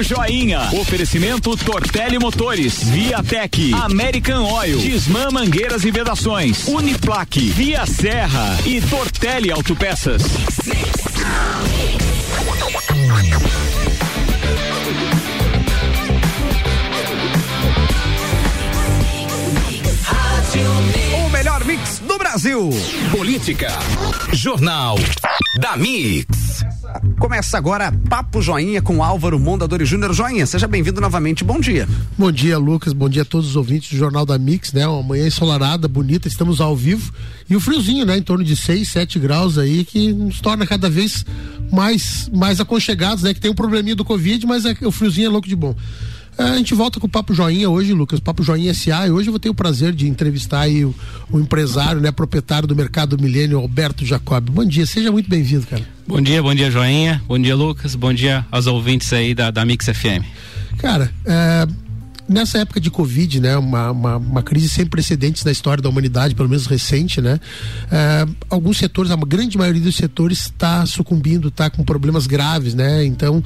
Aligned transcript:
Joinha. 0.00 0.70
Oferecimento 0.72 1.56
Tortelli 1.56 2.18
Motores, 2.18 2.84
Viatec, 2.84 3.74
American 3.74 4.44
Oil, 4.44 4.78
Disman 4.78 5.30
Mangueiras 5.32 5.84
e 5.84 5.90
Vedações, 5.90 6.68
Uniplaque, 6.68 7.50
Via 7.50 7.84
Serra 7.84 8.56
e 8.64 8.80
Tortelli 8.80 9.50
Autopeças. 9.50 10.22
O 21.24 21.28
melhor 21.30 21.64
mix 21.64 21.98
do 21.98 22.16
Brasil. 22.18 22.70
Política. 23.10 23.68
Jornal 24.32 24.96
da 25.60 25.76
Mix. 25.76 26.71
Começa 27.22 27.56
agora 27.56 27.92
Papo 28.10 28.42
Joinha 28.42 28.82
com 28.82 29.00
Álvaro 29.00 29.38
Mondadori 29.38 29.84
Júnior. 29.84 30.12
Joinha, 30.12 30.44
seja 30.44 30.66
bem-vindo 30.66 31.00
novamente. 31.00 31.44
Bom 31.44 31.60
dia. 31.60 31.88
Bom 32.18 32.32
dia, 32.32 32.58
Lucas. 32.58 32.92
Bom 32.92 33.08
dia 33.08 33.22
a 33.22 33.24
todos 33.24 33.50
os 33.50 33.54
ouvintes 33.54 33.90
do 33.90 33.96
Jornal 33.96 34.26
da 34.26 34.36
Mix, 34.36 34.72
né? 34.72 34.84
Uma 34.88 35.04
manhã 35.04 35.28
ensolarada, 35.28 35.86
bonita, 35.86 36.26
estamos 36.26 36.60
ao 36.60 36.74
vivo. 36.74 37.14
E 37.48 37.54
o 37.54 37.60
friozinho, 37.60 38.04
né? 38.04 38.18
Em 38.18 38.22
torno 38.22 38.42
de 38.42 38.56
6, 38.56 38.88
7 38.88 39.20
graus 39.20 39.56
aí, 39.56 39.84
que 39.84 40.12
nos 40.12 40.40
torna 40.40 40.66
cada 40.66 40.90
vez 40.90 41.24
mais, 41.70 42.28
mais 42.34 42.60
aconchegados, 42.60 43.22
né? 43.22 43.32
Que 43.32 43.40
tem 43.40 43.52
um 43.52 43.54
probleminha 43.54 43.94
do 43.94 44.04
Covid, 44.04 44.44
mas 44.44 44.64
é, 44.66 44.74
o 44.82 44.90
friozinho 44.90 45.26
é 45.26 45.30
louco 45.30 45.46
de 45.46 45.54
bom. 45.54 45.76
A 46.38 46.56
gente 46.56 46.74
volta 46.74 46.98
com 46.98 47.06
o 47.06 47.10
Papo 47.10 47.34
Joinha 47.34 47.68
hoje, 47.68 47.92
Lucas, 47.92 48.18
Papo 48.18 48.42
Joinha 48.42 48.72
SA, 48.72 49.06
e 49.06 49.10
hoje 49.10 49.28
eu 49.28 49.32
vou 49.32 49.38
ter 49.38 49.50
o 49.50 49.54
prazer 49.54 49.92
de 49.92 50.08
entrevistar 50.08 50.60
aí 50.60 50.84
o, 50.84 50.94
o 51.30 51.38
empresário, 51.38 52.00
né, 52.00 52.10
proprietário 52.10 52.66
do 52.66 52.74
Mercado 52.74 53.18
Milênio, 53.20 53.58
Alberto 53.58 54.04
Jacob. 54.04 54.48
Bom 54.48 54.64
dia, 54.64 54.86
seja 54.86 55.12
muito 55.12 55.28
bem-vindo, 55.28 55.66
cara. 55.66 55.82
Bom 56.06 56.20
dia, 56.20 56.42
bom 56.42 56.54
dia, 56.54 56.70
Joinha, 56.70 57.22
bom 57.26 57.38
dia, 57.38 57.54
Lucas, 57.54 57.94
bom 57.94 58.12
dia 58.12 58.46
aos 58.50 58.66
ouvintes 58.66 59.12
aí 59.12 59.34
da, 59.34 59.50
da 59.50 59.64
Mix 59.64 59.86
FM. 59.86 60.24
Cara, 60.78 61.12
é, 61.24 61.66
nessa 62.28 62.58
época 62.58 62.80
de 62.80 62.90
Covid, 62.90 63.40
né, 63.40 63.56
uma, 63.56 63.90
uma, 63.90 64.16
uma, 64.16 64.42
crise 64.42 64.68
sem 64.68 64.86
precedentes 64.86 65.44
na 65.44 65.50
história 65.50 65.82
da 65.82 65.88
humanidade, 65.88 66.34
pelo 66.34 66.48
menos 66.48 66.66
recente, 66.66 67.20
né, 67.20 67.38
é, 67.90 68.26
alguns 68.48 68.78
setores, 68.78 69.10
a 69.10 69.16
grande 69.16 69.58
maioria 69.58 69.82
dos 69.82 69.96
setores 69.96 70.40
está 70.40 70.84
sucumbindo, 70.86 71.48
está 71.48 71.68
com 71.68 71.84
problemas 71.84 72.26
graves, 72.26 72.74
né, 72.74 73.04
então 73.04 73.42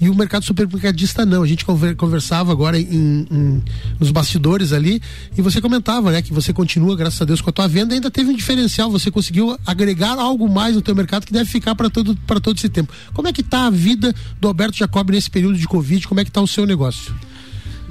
e 0.00 0.08
o 0.08 0.14
mercado 0.14 0.44
supermercadista 0.44 1.26
não. 1.26 1.42
A 1.42 1.46
gente 1.46 1.64
conversava 1.64 2.50
agora 2.50 2.80
em, 2.80 3.26
em, 3.30 3.62
nos 3.98 4.10
bastidores 4.10 4.72
ali 4.72 5.00
e 5.36 5.42
você 5.42 5.60
comentava, 5.60 6.10
né, 6.10 6.22
que 6.22 6.32
você 6.32 6.52
continua, 6.52 6.96
graças 6.96 7.20
a 7.20 7.24
Deus, 7.26 7.42
com 7.42 7.50
a 7.50 7.52
tua 7.52 7.68
venda, 7.68 7.92
ainda 7.92 8.10
teve 8.10 8.30
um 8.30 8.34
diferencial, 8.34 8.90
você 8.90 9.10
conseguiu 9.10 9.58
agregar 9.66 10.18
algo 10.18 10.48
mais 10.48 10.74
no 10.74 10.80
teu 10.80 10.94
mercado 10.94 11.26
que 11.26 11.32
deve 11.32 11.50
ficar 11.50 11.74
para 11.74 11.90
todo 11.90 12.16
para 12.26 12.40
todo 12.40 12.56
esse 12.56 12.68
tempo. 12.68 12.92
Como 13.12 13.28
é 13.28 13.32
que 13.32 13.42
está 13.42 13.66
a 13.66 13.70
vida 13.70 14.14
do 14.40 14.48
Alberto 14.48 14.78
Jacob 14.78 15.10
nesse 15.10 15.30
período 15.30 15.58
de 15.58 15.68
Covid? 15.68 16.08
Como 16.08 16.18
é 16.18 16.24
que 16.24 16.30
está 16.30 16.40
o 16.40 16.46
seu 16.46 16.64
negócio? 16.64 17.14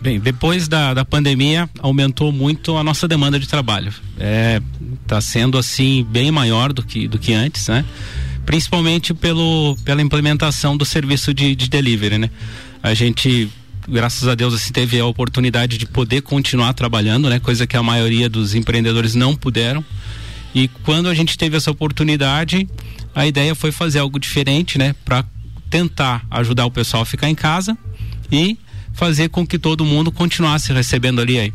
Bem, 0.01 0.19
depois 0.19 0.67
da, 0.67 0.93
da 0.93 1.03
pandemia 1.03 1.69
aumentou 1.79 2.31
muito 2.31 2.77
a 2.77 2.83
nossa 2.83 3.07
demanda 3.07 3.39
de 3.39 3.47
trabalho. 3.47 3.93
É, 4.17 4.61
tá 5.05 5.19
sendo 5.19 5.57
assim 5.57 6.05
bem 6.09 6.31
maior 6.31 6.71
do 6.71 6.83
que 6.83 7.07
do 7.07 7.19
que 7.19 7.33
antes, 7.33 7.67
né? 7.67 7.83
principalmente 8.49 9.13
pelo, 9.13 9.77
pela 9.85 10.01
implementação 10.01 10.75
do 10.75 10.83
serviço 10.83 11.31
de, 11.35 11.55
de 11.55 11.69
delivery, 11.69 12.17
né? 12.17 12.31
A 12.81 12.95
gente 12.95 13.47
graças 13.87 14.27
a 14.27 14.33
Deus 14.33 14.55
assim 14.55 14.73
teve 14.73 14.99
a 14.99 15.05
oportunidade 15.05 15.77
de 15.77 15.85
poder 15.85 16.21
continuar 16.21 16.73
trabalhando, 16.73 17.29
né? 17.29 17.39
Coisa 17.39 17.67
que 17.67 17.77
a 17.77 17.83
maioria 17.83 18.27
dos 18.27 18.55
empreendedores 18.55 19.13
não 19.13 19.35
puderam. 19.35 19.85
E 20.55 20.67
quando 20.83 21.09
a 21.09 21.13
gente 21.13 21.37
teve 21.37 21.57
essa 21.57 21.69
oportunidade, 21.69 22.67
a 23.13 23.27
ideia 23.27 23.53
foi 23.53 23.71
fazer 23.71 23.99
algo 23.99 24.19
diferente, 24.19 24.79
né? 24.79 24.95
Para 25.05 25.23
tentar 25.69 26.25
ajudar 26.31 26.65
o 26.65 26.71
pessoal 26.71 27.03
a 27.03 27.05
ficar 27.05 27.29
em 27.29 27.35
casa 27.35 27.77
e 28.31 28.57
fazer 28.99 29.29
com 29.29 29.47
que 29.47 29.57
todo 29.57 29.85
mundo 29.85 30.11
continuasse 30.11 30.73
recebendo 30.73 31.21
ali 31.21 31.39
aí, 31.39 31.53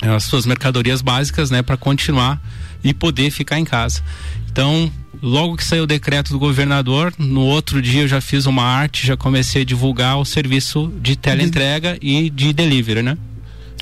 as 0.00 0.24
suas 0.24 0.46
mercadorias 0.46 1.02
básicas, 1.02 1.50
né? 1.50 1.60
Para 1.60 1.76
continuar 1.76 2.40
e 2.82 2.94
poder 2.94 3.30
ficar 3.30 3.58
em 3.58 3.66
casa. 3.66 4.02
Então 4.50 4.90
logo 5.20 5.56
que 5.56 5.64
saiu 5.64 5.84
o 5.84 5.86
decreto 5.86 6.30
do 6.30 6.38
governador, 6.38 7.12
no 7.18 7.42
outro 7.42 7.82
dia 7.82 8.02
eu 8.02 8.08
já 8.08 8.22
fiz 8.22 8.46
uma 8.46 8.62
arte, 8.62 9.06
já 9.06 9.14
comecei 9.14 9.60
a 9.60 9.64
divulgar 9.64 10.18
o 10.18 10.24
serviço 10.24 10.90
de 11.02 11.16
teleentrega 11.16 11.98
e 12.00 12.30
de 12.30 12.54
delivery, 12.54 13.02
né? 13.02 13.18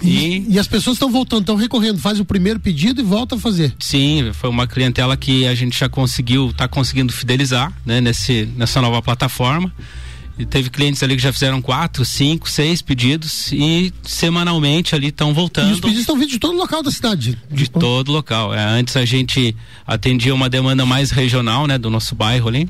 E, 0.02 0.44
e, 0.50 0.58
as 0.58 0.66
pessoas 0.66 0.96
estão 0.96 1.10
voltando, 1.10 1.42
estão 1.42 1.56
recorrendo, 1.56 1.98
faz 1.98 2.19
o 2.19 2.25
primeiro 2.25 2.58
pedido 2.58 3.00
e 3.00 3.04
volta 3.04 3.36
a 3.36 3.38
fazer. 3.38 3.72
Sim, 3.78 4.32
foi 4.34 4.50
uma 4.50 4.66
clientela 4.66 5.16
que 5.16 5.46
a 5.46 5.54
gente 5.54 5.78
já 5.78 5.88
conseguiu, 5.88 6.50
está 6.50 6.66
conseguindo 6.66 7.12
fidelizar, 7.12 7.72
né, 7.86 8.00
nesse, 8.00 8.48
nessa 8.56 8.82
nova 8.82 9.00
plataforma. 9.00 9.72
E 10.36 10.44
teve 10.44 10.68
clientes 10.68 11.02
ali 11.02 11.14
que 11.14 11.22
já 11.22 11.32
fizeram 11.32 11.62
quatro, 11.62 12.04
cinco, 12.04 12.50
seis 12.50 12.82
pedidos 12.82 13.52
e 13.52 13.92
semanalmente 14.02 14.94
ali 14.94 15.08
estão 15.08 15.32
voltando. 15.32 15.70
E 15.70 15.72
os 15.74 15.80
pedidos 15.80 16.00
estão 16.00 16.18
vindo 16.18 16.30
de 16.30 16.38
todo 16.40 16.56
local 16.56 16.82
da 16.82 16.90
cidade. 16.90 17.38
De 17.48 17.70
todo 17.70 18.10
local. 18.10 18.52
É, 18.52 18.64
antes 18.64 18.96
a 18.96 19.04
gente 19.04 19.54
atendia 19.86 20.34
uma 20.34 20.48
demanda 20.48 20.84
mais 20.84 21.12
regional, 21.12 21.68
né, 21.68 21.78
do 21.78 21.88
nosso 21.88 22.16
bairro 22.16 22.48
ali. 22.48 22.68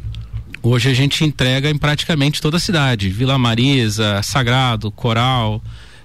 Hoje 0.62 0.90
a 0.90 0.94
gente 0.94 1.24
entrega 1.24 1.70
em 1.70 1.76
praticamente 1.76 2.40
toda 2.40 2.58
a 2.58 2.60
cidade. 2.60 3.08
Vila 3.08 3.38
Marisa, 3.38 4.22
Sagrado, 4.22 4.90
Coral, 4.90 5.62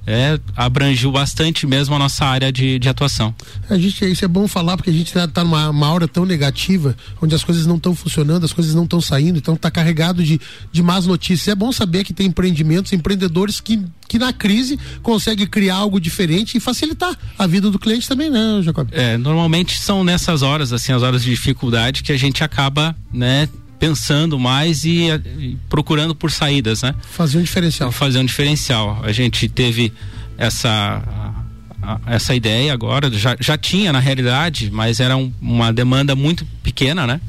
é, 0.10 0.40
abrangiu 0.56 1.12
bastante 1.12 1.68
mesmo 1.68 1.94
a 1.94 2.00
nossa 2.00 2.26
área 2.26 2.52
de, 2.52 2.80
de 2.80 2.90
atuação. 2.90 3.34
A 3.70 3.78
gente, 3.78 4.04
isso 4.10 4.26
é 4.26 4.28
bom 4.28 4.48
falar 4.48 4.76
porque 4.76 4.90
a 4.90 4.94
gente 4.94 5.08
está 5.08 5.28
tá 5.28 5.44
numa 5.44 5.70
uma 5.70 5.92
hora 5.92 6.08
tão 6.08 6.26
negativa, 6.26 6.98
onde 7.22 7.36
as 7.36 7.44
coisas 7.44 7.68
não 7.68 7.76
estão 7.76 7.94
funcionando, 7.94 8.44
as 8.44 8.52
coisas 8.52 8.74
não 8.74 8.86
estão 8.86 9.00
saindo, 9.00 9.38
então 9.38 9.54
está 9.54 9.70
carregado 9.70 10.24
de, 10.24 10.42
de 10.72 10.82
más 10.82 11.06
notícias. 11.06 11.48
É 11.48 11.54
bom 11.54 11.72
saber 11.72 12.04
que 12.04 12.12
tem 12.12 12.26
empreendimentos, 12.26 12.92
empreendedores 12.92 13.60
que, 13.60 13.80
que 14.08 14.18
na 14.18 14.34
crise 14.34 14.80
conseguem 15.04 15.46
criar 15.46 15.76
algo 15.76 16.02
diferente 16.02 16.58
e 16.58 16.60
facilitar 16.60 17.16
a 17.38 17.46
vida 17.46 17.70
do 17.70 17.78
cliente 17.78 18.08
também, 18.08 18.32
né, 18.32 18.62
Jacob? 18.64 18.90
É, 18.92 19.16
normalmente 19.16 19.78
são 19.78 20.04
nessas 20.04 20.42
horas, 20.42 20.74
assim, 20.74 20.92
as 20.92 21.04
horas 21.04 21.22
de 21.24 21.30
dificuldade 21.30 22.02
que 22.02 22.12
a 22.12 22.18
gente 22.18 22.44
acaba, 22.44 22.96
né, 23.14 23.48
pensando 23.80 24.38
mais 24.38 24.84
e, 24.84 25.10
e, 25.10 25.58
procurando 25.70 26.14
por 26.14 26.30
saídas, 26.32 26.84
né? 26.84 26.94
Fazer 27.02 27.38
um 27.38 27.42
diferencial. 27.42 27.92
Fazer 27.92 28.20
um 28.20 28.26
diferencial. 28.26 29.00
A 29.04 29.12
gente 29.12 29.48
teve 29.48 29.94
essa 30.38 31.02
essa 32.06 32.36
ideia 32.36 32.74
agora, 32.74 33.10
já, 33.10 33.36
já 33.40 33.58
tinha 33.58 33.92
na 33.92 34.00
realidade, 34.00 34.70
mas 34.70 35.00
era 35.00 35.16
um, 35.16 35.34
uma 35.42 35.72
demanda 35.72 36.14
muito 36.14 36.46
pequena, 36.62 37.08
né? 37.08 37.22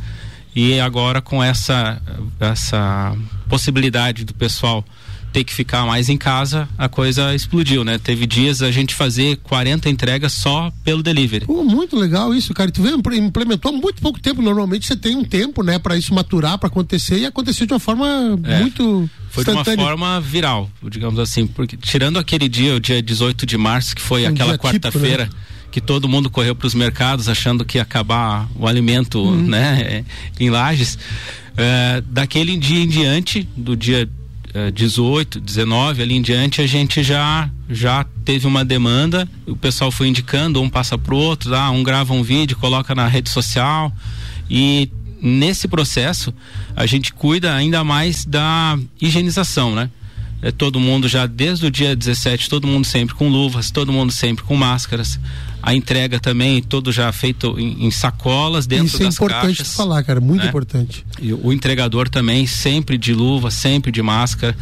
E 0.55 0.81
agora 0.81 1.23
com 1.23 1.43
essa 1.43 2.03
essa 2.41 3.17
possibilidade 3.49 4.25
do 4.25 4.35
pessoal 4.35 4.85
ter 5.33 5.45
que 5.45 5.55
ficar 5.55 5.87
mais 5.87 6.09
em 6.09 6.17
casa, 6.17 6.69
a 6.77 6.89
coisa 6.89 7.35
explodiu, 7.35 7.85
né? 7.85 7.99
Teve 7.99 8.27
dias 8.27 8.63
a 8.63 8.71
gente 8.71 8.95
fazer 8.95 9.37
40 9.37 9.89
entregas 9.89 10.33
só 10.33 10.73
pelo 10.85 11.03
delivery. 11.03 11.47
Pô, 11.47 11.63
muito 11.63 11.97
legal 11.97 12.35
isso, 12.35 12.53
cara. 12.53 12.71
Tu 12.71 12.83
vê, 12.83 12.91
implementou 13.17 13.73
há 13.73 13.75
muito 13.75 14.03
pouco 14.03 14.21
tempo. 14.21 14.43
Normalmente 14.43 14.87
você 14.87 14.97
tem 14.97 15.17
um 15.17 15.25
tempo, 15.25 15.63
né, 15.63 15.79
para 15.79 15.97
isso 15.97 16.13
maturar, 16.15 16.59
para 16.59 16.67
acontecer 16.67 17.19
e 17.19 17.27
aconteceu 17.27 17.67
de 17.67 17.73
uma 17.73 17.81
forma 17.81 18.39
é, 18.45 18.61
muito 18.61 19.09
foi 19.31 19.45
de 19.45 19.51
uma 19.51 19.65
forma 19.65 20.21
viral, 20.21 20.69
digamos 20.91 21.19
assim, 21.21 21.47
porque 21.47 21.77
tirando 21.77 22.19
aquele 22.19 22.49
dia, 22.49 22.75
o 22.75 22.81
dia 22.81 23.01
18 23.01 23.47
de 23.47 23.57
março, 23.57 23.95
que 23.95 24.03
foi 24.03 24.25
um 24.25 24.29
aquela 24.29 24.59
quarta-feira, 24.59 25.27
né? 25.27 25.31
que 25.71 25.81
todo 25.81 26.09
mundo 26.09 26.29
correu 26.29 26.55
para 26.55 26.67
os 26.67 26.75
mercados 26.75 27.29
achando 27.29 27.65
que 27.65 27.79
ia 27.79 27.83
acabar 27.83 28.49
o 28.57 28.67
alimento, 28.67 29.21
uhum. 29.21 29.47
né, 29.47 30.05
em 30.39 30.51
lajes. 30.51 30.99
É, 31.57 32.03
daquele 32.07 32.57
dia 32.57 32.83
em 32.83 32.89
diante, 32.89 33.49
do 33.57 33.77
dia 33.77 34.09
18, 34.73 35.39
eh, 35.39 35.41
19 35.41 36.03
ali 36.03 36.15
em 36.15 36.23
diante, 36.23 36.61
a 36.61 36.67
gente 36.67 37.03
já 37.03 37.49
já 37.69 38.05
teve 38.25 38.47
uma 38.47 38.65
demanda, 38.65 39.29
o 39.47 39.55
pessoal 39.55 39.93
foi 39.93 40.09
indicando, 40.09 40.61
um 40.61 40.69
passa 40.69 40.99
pro 40.99 41.17
outro, 41.17 41.55
ah, 41.55 41.71
um 41.71 41.85
grava 41.85 42.13
um 42.13 42.23
vídeo, 42.23 42.57
coloca 42.57 42.95
na 42.95 43.07
rede 43.07 43.31
social. 43.31 43.93
E 44.51 44.91
nesse 45.23 45.69
processo 45.69 46.35
a 46.75 46.85
gente 46.87 47.13
cuida 47.13 47.55
ainda 47.55 47.85
mais 47.85 48.25
da 48.25 48.77
higienização, 49.01 49.75
né? 49.75 49.89
É 50.43 50.51
todo 50.51 50.81
mundo 50.81 51.07
já 51.07 51.27
desde 51.27 51.67
o 51.67 51.71
dia 51.71 51.95
17, 51.95 52.49
todo 52.49 52.67
mundo 52.67 52.87
sempre 52.87 53.15
com 53.15 53.29
luvas, 53.29 53.71
todo 53.71 53.93
mundo 53.93 54.11
sempre 54.11 54.43
com 54.43 54.57
máscaras 54.57 55.21
a 55.63 55.75
entrega 55.75 56.19
também, 56.19 56.63
todo 56.63 56.91
já 56.91 57.13
feito 57.13 57.59
em, 57.59 57.87
em 57.87 57.91
sacolas 57.91 58.67
dentro 58.67 58.87
Isso 58.87 58.99
das 58.99 59.19
caixas. 59.19 59.21
Isso 59.21 59.23
é 59.23 59.47
importante 59.47 59.77
falar, 59.77 60.03
cara, 60.03 60.21
muito 60.21 60.43
né? 60.43 60.49
importante. 60.49 61.05
E 61.21 61.33
o 61.33 61.53
entregador 61.53 62.09
também 62.09 62.47
sempre 62.47 62.97
de 62.97 63.13
luva, 63.15 63.51
sempre 63.51 63.93
de 63.93 64.03
máscara. 64.03 64.57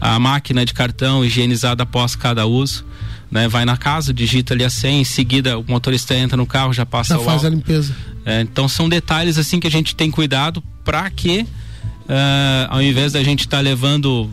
A 0.00 0.18
máquina 0.18 0.64
de 0.64 0.72
cartão 0.72 1.24
higienizada 1.24 1.82
após 1.82 2.16
cada 2.16 2.46
uso. 2.46 2.84
Né, 3.30 3.46
vai 3.46 3.64
na 3.64 3.76
casa, 3.76 4.12
digita 4.12 4.54
ali 4.54 4.64
a 4.64 4.70
senha, 4.70 5.00
em 5.00 5.04
seguida 5.04 5.56
o 5.56 5.64
motorista 5.68 6.16
entra 6.16 6.36
no 6.36 6.44
carro, 6.44 6.72
já 6.72 6.84
passa 6.84 7.16
já 7.16 7.20
faz 7.20 7.44
álcool. 7.44 7.46
a 7.46 7.50
limpeza. 7.50 7.94
É, 8.24 8.40
então 8.40 8.68
são 8.68 8.88
detalhes 8.88 9.38
assim 9.38 9.60
que 9.60 9.68
a 9.68 9.70
gente 9.70 9.94
tem 9.94 10.10
cuidado 10.10 10.60
para 10.84 11.08
que 11.10 11.46
Uh, 12.10 12.66
ao 12.70 12.82
invés 12.82 13.12
da 13.12 13.22
gente 13.22 13.42
estar 13.42 13.58
tá 13.58 13.60
levando 13.60 14.24
uh, 14.24 14.30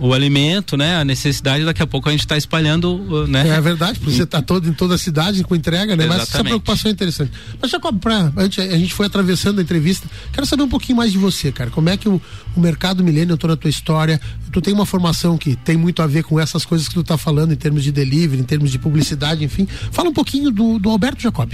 o 0.00 0.12
alimento, 0.12 0.76
né, 0.76 0.96
a 0.96 1.04
necessidade, 1.04 1.64
daqui 1.64 1.80
a 1.80 1.86
pouco 1.86 2.08
a 2.08 2.12
gente 2.12 2.22
está 2.22 2.36
espalhando, 2.36 2.92
uh, 2.92 3.26
né? 3.28 3.50
É 3.50 3.60
verdade, 3.60 4.00
porque 4.00 4.16
você 4.16 4.24
está 4.24 4.42
todo 4.42 4.68
em 4.68 4.72
toda 4.72 4.96
a 4.96 4.98
cidade 4.98 5.44
com 5.44 5.54
entrega, 5.54 5.94
né? 5.94 6.06
Exatamente. 6.06 6.18
Mas 6.18 6.34
essa 6.34 6.42
preocupação 6.42 6.88
é 6.88 6.92
interessante. 6.92 7.30
Mas 7.62 7.70
Jacob, 7.70 8.00
pra, 8.00 8.32
antes, 8.36 8.58
a 8.58 8.76
gente 8.76 8.92
foi 8.92 9.06
atravessando 9.06 9.60
a 9.60 9.62
entrevista, 9.62 10.10
quero 10.32 10.44
saber 10.44 10.64
um 10.64 10.68
pouquinho 10.68 10.96
mais 10.96 11.12
de 11.12 11.18
você, 11.18 11.52
cara. 11.52 11.70
Como 11.70 11.88
é 11.88 11.96
que 11.96 12.08
o, 12.08 12.20
o 12.56 12.60
mercado 12.60 13.04
milênio 13.04 13.34
entrou 13.34 13.48
na 13.48 13.56
tua 13.56 13.70
história? 13.70 14.20
Tu 14.50 14.60
tem 14.60 14.74
uma 14.74 14.84
formação 14.84 15.38
que 15.38 15.54
tem 15.54 15.76
muito 15.76 16.02
a 16.02 16.08
ver 16.08 16.24
com 16.24 16.40
essas 16.40 16.64
coisas 16.64 16.88
que 16.88 16.94
tu 16.94 17.02
está 17.02 17.16
falando 17.16 17.52
em 17.52 17.56
termos 17.56 17.84
de 17.84 17.92
delivery, 17.92 18.40
em 18.40 18.44
termos 18.44 18.72
de 18.72 18.78
publicidade, 18.80 19.44
enfim. 19.44 19.68
Fala 19.92 20.08
um 20.08 20.12
pouquinho 20.12 20.50
do, 20.50 20.80
do 20.80 20.90
Alberto 20.90 21.22
Jacob. 21.22 21.52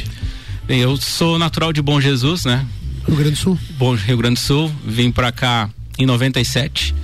Bem, 0.66 0.80
eu 0.80 0.96
sou 0.96 1.38
natural 1.38 1.70
de 1.70 1.82
Bom 1.82 2.00
Jesus, 2.00 2.46
né? 2.46 2.66
Rio 3.10 3.16
Grande 3.16 3.32
do 3.32 3.38
Sul? 3.38 3.58
Bom, 3.76 3.94
Rio 3.96 4.16
Grande 4.18 4.34
do 4.34 4.40
Sul. 4.40 4.72
Vim 4.86 5.10
para 5.10 5.32
cá 5.32 5.68
em 5.98 6.06
97, 6.06 6.94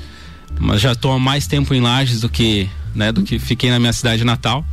mas 0.61 0.81
já 0.81 0.93
estou 0.93 1.11
há 1.11 1.19
mais 1.19 1.49
tempo 1.49 1.75
em 1.75 1.81
Lages 1.81 2.21
do 2.21 2.29
que, 2.29 2.71
né, 2.95 3.11
do 3.11 3.25
que 3.25 3.41
fiquei 3.41 3.71
na 3.71 3.81
minha 3.81 3.93
cidade 3.93 4.23
natal. 4.23 4.65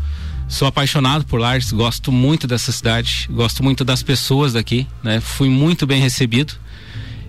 Sou 0.48 0.68
apaixonado 0.68 1.26
por 1.26 1.40
Lages, 1.40 1.72
gosto 1.72 2.12
muito 2.12 2.46
dessa 2.46 2.72
cidade, 2.72 3.28
gosto 3.32 3.64
muito 3.64 3.84
das 3.84 4.04
pessoas 4.04 4.54
daqui, 4.54 4.86
né? 5.02 5.20
Fui 5.20 5.50
muito 5.50 5.88
bem 5.88 6.00
recebido. 6.00 6.54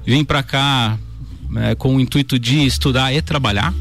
Vim 0.04 0.22
para 0.22 0.42
cá 0.42 0.98
é, 1.56 1.74
com 1.74 1.96
o 1.96 2.00
intuito 2.00 2.38
de 2.38 2.66
estudar 2.66 3.10
e 3.14 3.22
trabalhar. 3.22 3.72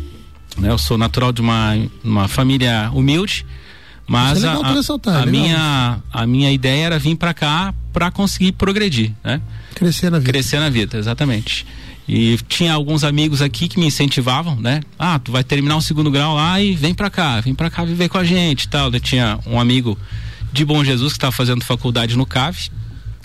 Né? 0.58 0.70
Eu 0.70 0.78
sou 0.78 0.98
natural 0.98 1.34
de 1.34 1.42
uma, 1.42 1.74
uma 2.02 2.30
família 2.30 2.90
humilde, 2.94 3.46
mas 4.08 4.44
é 4.44 4.48
a, 4.48 4.54
a, 4.54 5.22
a 5.22 5.26
minha 5.26 6.00
a 6.12 6.28
minha 6.28 6.52
ideia 6.52 6.86
era 6.86 7.00
vir 7.00 7.16
para 7.16 7.34
cá 7.34 7.74
para 7.92 8.12
conseguir 8.12 8.54
progredir, 8.54 9.12
né? 9.24 9.42
Crescer 9.76 10.10
na 10.10 10.20
vida. 10.20 10.32
Crescer 10.32 10.60
na 10.60 10.70
vida, 10.70 10.98
exatamente. 10.98 11.66
E 12.08 12.38
tinha 12.50 12.74
alguns 12.74 13.04
amigos 13.04 13.42
aqui 13.42 13.68
que 13.68 13.80
me 13.80 13.86
incentivavam, 13.86 14.60
né? 14.60 14.82
Ah, 15.00 15.18
tu 15.20 15.32
vai 15.32 15.44
terminar 15.44 15.78
o 15.78 15.82
segundo 15.82 16.12
grau 16.12 16.36
lá 16.36 16.60
e 16.60 16.76
vem 16.76 16.94
para 16.94 17.10
cá, 17.10 17.40
vem 17.40 17.56
para 17.56 17.70
cá 17.70 17.86
viver 17.86 18.10
com 18.10 18.18
a 18.18 18.24
gente, 18.24 18.68
tal. 18.68 18.92
Eu 18.92 19.00
tinha 19.00 19.40
um 19.48 19.60
amigo 19.60 19.98
de 20.52 20.66
Bom 20.66 20.84
Jesus 20.84 21.14
que 21.14 21.18
estava 21.18 21.32
fazendo 21.32 21.64
faculdade 21.64 22.18
no 22.18 22.26
CAV. 22.26 22.58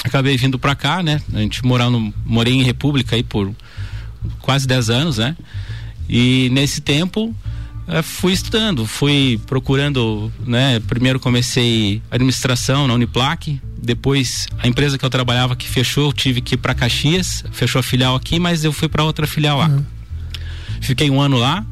Acabei 0.05 0.37
vindo 0.37 0.59
para 0.61 0.77
cá, 0.77 1.03
né? 1.03 1.21
A 1.35 1.39
gente 1.41 1.65
morando, 1.65 2.15
morei 2.25 2.55
em 2.55 2.63
República 2.63 3.17
aí 3.17 3.23
por 3.25 3.53
quase 4.41 4.67
10 4.67 4.91
anos, 4.91 5.19
né? 5.19 5.37
E 6.09 6.49
nesse 6.53 6.81
tempo 6.81 7.35
eh, 7.89 8.03
fui 8.03 8.33
estudando, 8.33 8.87
fui 8.87 9.41
procurando, 9.47 10.31
né? 10.47 10.81
Primeiro 10.81 11.19
comecei 11.19 12.03
administração 12.11 12.87
na 12.87 12.95
Uniplac, 12.95 13.61
depois 13.83 14.47
a 14.59 14.69
empresa 14.69 14.99
que 14.99 15.05
eu 15.05 15.11
trabalhava 15.11 15.57
que 15.57 15.69
fechou, 15.69 16.07
eu 16.07 16.13
tive 16.13 16.41
que 16.41 16.55
ir 16.55 16.59
para 16.59 16.75
Caxias, 16.75 17.45
fechou 17.51 17.79
a 17.81 17.83
filial 17.83 18.15
aqui, 18.15 18.39
mas 18.39 18.65
eu 18.65 18.73
fui 18.73 18.89
para 18.89 19.03
outra 19.03 19.27
filial 19.27 19.59
lá. 19.59 19.69
Uhum. 19.69 19.85
Fiquei 20.81 21.11
um 21.11 21.21
ano 21.21 21.39
lá, 21.39 21.65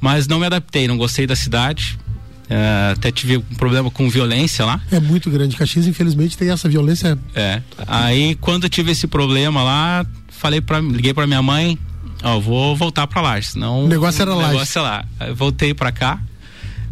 mas 0.00 0.26
não 0.26 0.38
me 0.38 0.46
adaptei, 0.46 0.88
não 0.88 0.96
gostei 0.96 1.26
da 1.26 1.36
cidade. 1.36 1.98
Uh, 2.44 2.92
até 2.92 3.10
tive 3.10 3.38
um 3.38 3.54
problema 3.56 3.90
com 3.90 4.08
violência 4.08 4.64
lá. 4.66 4.80
É 4.90 5.00
muito 5.00 5.30
grande. 5.30 5.56
Caxias, 5.56 5.86
infelizmente, 5.86 6.36
tem 6.36 6.50
essa 6.50 6.68
violência. 6.68 7.18
É. 7.34 7.62
Aí, 7.86 8.34
quando 8.40 8.64
eu 8.64 8.70
tive 8.70 8.92
esse 8.92 9.06
problema 9.06 9.62
lá, 9.62 10.06
falei 10.28 10.60
para 10.60 10.78
liguei 10.78 11.14
para 11.14 11.26
minha 11.26 11.40
mãe, 11.40 11.78
ó, 12.24 12.40
vou 12.40 12.74
voltar 12.74 13.06
para 13.06 13.20
lá, 13.20 13.40
senão 13.42 13.84
o 13.84 13.88
negócio 13.88 14.22
era 14.22 14.34
lá. 14.34 14.48
negócio 14.48 14.78
é 14.78 14.82
lá. 14.82 15.04
Voltei 15.34 15.74
para 15.74 15.92
cá, 15.92 16.20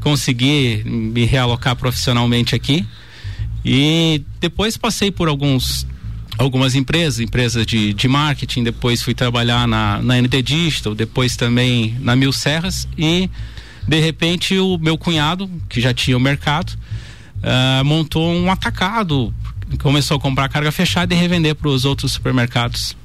consegui 0.01 0.83
me 0.85 1.25
realocar 1.25 1.75
profissionalmente 1.75 2.55
aqui 2.55 2.87
e 3.65 4.23
depois 4.41 4.77
passei 4.77 5.11
por 5.11 5.29
alguns 5.29 5.87
algumas 6.39 6.75
empresas, 6.75 7.21
empresas 7.21 7.67
de, 7.67 7.93
de 7.93 8.09
marketing, 8.09 8.65
depois 8.65 9.03
fui 9.03 9.15
trabalhar 9.15 9.67
na, 9.69 10.01
na 10.03 10.21
ND 10.21 10.43
Digital, 10.43 10.95
depois 10.95 11.37
também 11.37 11.97
na 12.01 12.17
Mil 12.17 12.33
Serras 12.33 12.89
e 12.97 13.31
de 13.87 14.01
repente 14.01 14.59
o 14.59 14.79
meu 14.79 14.97
cunhado, 14.97 15.51
que 15.69 15.81
já 15.81 15.93
tinha 15.93 16.17
o 16.17 16.21
mercado, 16.21 16.71
uh, 16.71 17.85
montou 17.85 18.33
um 18.33 18.51
atacado, 18.51 19.33
começou 19.81 20.17
a 20.17 20.21
comprar 20.21 20.49
carga 20.49 20.73
fechada 20.73 21.15
e 21.15 21.17
revender 21.17 21.55
para 21.55 21.69
os 21.69 21.85
outros 21.85 22.13
supermercados. 22.13 22.97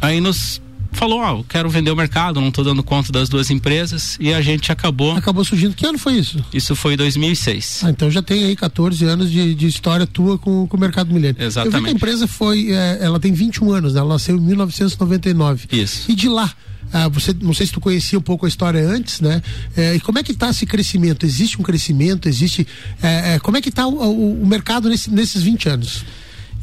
Aí 0.00 0.20
nos 0.20 0.60
falou, 0.92 1.20
ó, 1.20 1.38
oh, 1.38 1.44
quero 1.44 1.68
vender 1.70 1.90
o 1.90 1.96
mercado, 1.96 2.40
não 2.40 2.48
estou 2.48 2.64
dando 2.64 2.82
conta 2.82 3.12
das 3.12 3.28
duas 3.28 3.50
empresas 3.50 4.16
e 4.20 4.32
a 4.32 4.40
gente 4.40 4.70
acabou. 4.72 5.12
Acabou 5.12 5.44
surgindo. 5.44 5.74
Que 5.74 5.86
ano 5.86 5.98
foi 5.98 6.14
isso? 6.14 6.44
Isso 6.52 6.74
foi 6.74 6.96
2006. 6.96 7.82
Ah, 7.84 7.90
então 7.90 8.10
já 8.10 8.22
tem 8.22 8.44
aí 8.44 8.56
14 8.56 9.04
anos 9.04 9.30
de, 9.30 9.54
de 9.54 9.66
história 9.66 10.06
tua 10.06 10.38
com, 10.38 10.66
com 10.66 10.76
o 10.76 10.80
mercado 10.80 11.12
milênio. 11.12 11.42
Exatamente. 11.42 11.74
Eu 11.74 11.80
vi 11.80 11.84
que 11.86 11.90
a 11.90 11.96
empresa 11.96 12.26
foi, 12.26 12.72
é, 12.72 12.98
ela 13.00 13.18
tem 13.20 13.32
21 13.32 13.72
anos, 13.72 13.94
né? 13.94 14.00
ela 14.00 14.14
nasceu 14.14 14.36
em 14.36 14.40
1999. 14.40 15.68
Isso. 15.72 16.10
E 16.10 16.14
de 16.14 16.28
lá, 16.28 16.52
ah, 16.92 17.08
você 17.08 17.34
não 17.40 17.54
sei 17.54 17.66
se 17.66 17.72
tu 17.72 17.80
conhecia 17.80 18.18
um 18.18 18.22
pouco 18.22 18.46
a 18.46 18.48
história 18.48 18.80
antes, 18.80 19.20
né? 19.20 19.42
É, 19.76 19.94
e 19.94 20.00
como 20.00 20.18
é 20.18 20.22
que 20.22 20.32
está 20.32 20.50
esse 20.50 20.66
crescimento? 20.66 21.24
Existe 21.24 21.60
um 21.60 21.62
crescimento? 21.62 22.28
Existe 22.28 22.66
é, 23.02 23.34
é, 23.34 23.38
como 23.38 23.56
é 23.56 23.60
que 23.60 23.68
está 23.68 23.86
o, 23.86 23.94
o, 23.94 24.42
o, 24.42 24.46
mercado 24.46 24.88
nesse, 24.88 25.10
nesses 25.10 25.42
20 25.42 25.68
anos? 25.68 26.04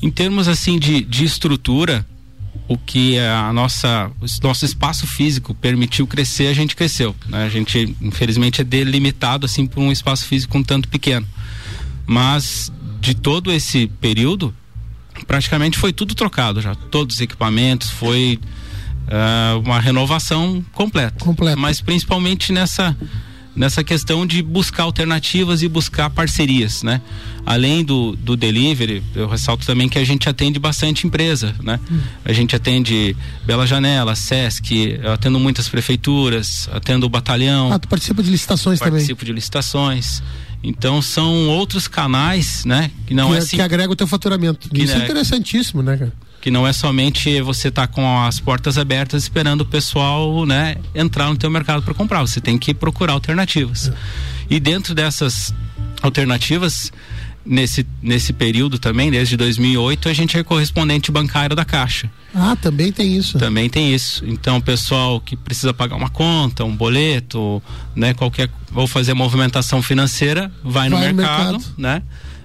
Em 0.02 0.12
termos 0.12 0.48
assim 0.48 0.78
de, 0.78 1.02
de 1.02 1.24
estrutura, 1.24 2.06
o 2.68 2.78
que 2.78 3.18
a 3.20 3.52
nossa 3.54 4.12
o 4.22 4.26
nosso 4.48 4.66
espaço 4.66 5.08
físico 5.08 5.54
permitiu 5.54 6.06
crescer 6.08 6.48
a 6.48 6.54
gente 6.54 6.76
cresceu 6.76 7.16
né? 7.28 7.46
a 7.46 7.50
gente 7.50 7.96
infelizmente 8.02 8.62
é 8.62 8.64
delimitado 8.64 9.46
assim 9.46 9.66
por 9.66 9.82
um 9.82 9.92
espaço 9.92 10.26
físico 10.26 10.58
um 10.58 10.64
tanto 10.64 10.88
pequeno. 10.88 11.28
Mas 12.06 12.72
de 13.02 13.14
todo 13.14 13.52
esse 13.52 13.88
período 14.00 14.54
praticamente 15.26 15.78
foi 15.78 15.92
tudo 15.92 16.16
trocado 16.16 16.62
já. 16.62 16.76
Todos 16.76 17.16
os 17.16 17.22
equipamentos 17.22 17.90
foi 17.90 18.40
uh, 19.08 19.60
uma 19.60 19.80
renovação 19.80 20.64
completa. 20.74 21.24
Completa. 21.24 21.60
Mas 21.60 21.82
principalmente 21.82 22.52
nessa 22.52 22.96
nessa 23.58 23.84
questão 23.84 24.26
de 24.26 24.42
buscar 24.44 24.84
alternativas 24.84 25.64
e 25.64 25.68
buscar 25.68 26.12
parcerias, 26.12 26.84
né? 26.84 27.02
Além 27.44 27.84
do, 27.84 28.16
do 28.16 28.38
delivery, 28.38 29.04
eu 29.16 29.28
ressalto 29.28 29.66
também 29.66 29.90
que 29.90 29.98
a 29.98 30.06
gente 30.06 30.30
atende 30.30 30.60
bastante 30.60 31.08
empresa, 31.08 31.56
né? 31.62 31.80
Hum. 31.92 32.00
A 32.24 32.32
gente 32.32 32.56
atende 32.56 33.18
Bela 33.46 33.66
Janela, 33.66 34.16
Sesc, 34.16 35.00
eu 35.02 35.12
atendo 35.12 35.40
muitas 35.40 35.68
prefeituras, 35.68 36.70
atendo 36.72 37.08
o 37.08 37.10
batalhão. 37.10 37.74
Ah, 37.74 37.80
tu 37.80 37.88
participa 37.88 38.22
de 38.22 38.30
licitações 38.30 38.78
participo 38.78 38.86
também? 38.86 39.00
Participo 39.00 39.26
de 39.26 39.34
licitações. 39.34 40.22
Então 40.64 41.02
são 41.02 41.50
outros 41.50 41.88
canais, 41.88 42.64
né? 42.64 42.92
Que 43.08 43.14
não 43.14 43.30
que, 43.30 43.36
é, 43.36 43.38
assim, 43.40 43.56
que 43.58 43.62
agrega 43.62 43.92
o 43.92 43.96
teu 43.96 44.08
faturamento. 44.08 44.70
Isso 44.74 44.94
é, 44.94 45.00
é 45.00 45.04
interessantíssimo, 45.04 45.82
né, 45.82 45.98
cara? 45.98 46.14
Que 46.48 46.52
não 46.52 46.66
é 46.66 46.72
somente 46.72 47.42
você 47.42 47.68
estar 47.68 47.88
tá 47.88 47.94
com 47.94 48.22
as 48.22 48.40
portas 48.40 48.78
abertas 48.78 49.24
esperando 49.24 49.62
o 49.62 49.66
pessoal, 49.66 50.46
né, 50.46 50.78
entrar 50.96 51.28
no 51.28 51.36
teu 51.36 51.52
mercado 51.52 51.84
para 51.84 51.94
comprar. 51.94 52.22
Você 52.22 52.40
tem 52.40 52.58
que 52.58 52.74
procurar 52.74 53.12
alternativas. 53.12 53.90
É. 53.90 53.94
E 54.52 54.58
dentro 54.58 54.96
dessas 54.96 55.54
alternativas, 56.02 56.90
nesse, 57.46 57.86
nesse 58.02 58.32
período 58.32 58.80
também, 58.80 59.12
desde 59.12 59.36
2008, 59.36 60.08
a 60.08 60.14
gente 60.14 60.38
é 60.38 60.44
correspondente 60.44 61.12
bancário 61.12 61.54
da 61.54 61.66
Caixa. 61.66 62.10
Ah, 62.34 62.56
também 62.56 62.94
tem 62.94 63.18
isso. 63.18 63.38
Também 63.38 63.70
tem 63.70 63.94
isso. 63.94 64.24
Então, 64.26 64.56
o 64.56 64.62
pessoal 64.62 65.20
que 65.20 65.36
precisa 65.36 65.74
pagar 65.74 65.98
uma 65.98 66.10
conta, 66.10 66.64
um 66.64 66.74
boleto, 66.74 67.62
né, 67.94 68.14
qualquer 68.14 68.50
ou 68.74 68.88
fazer 68.88 69.14
movimentação 69.14 69.82
financeira, 69.82 70.50
vai, 70.64 70.90
vai 70.90 70.90
no, 70.90 70.98
mercado, 70.98 71.46
no 71.46 71.52
mercado, 71.58 71.76
né? 71.78 72.02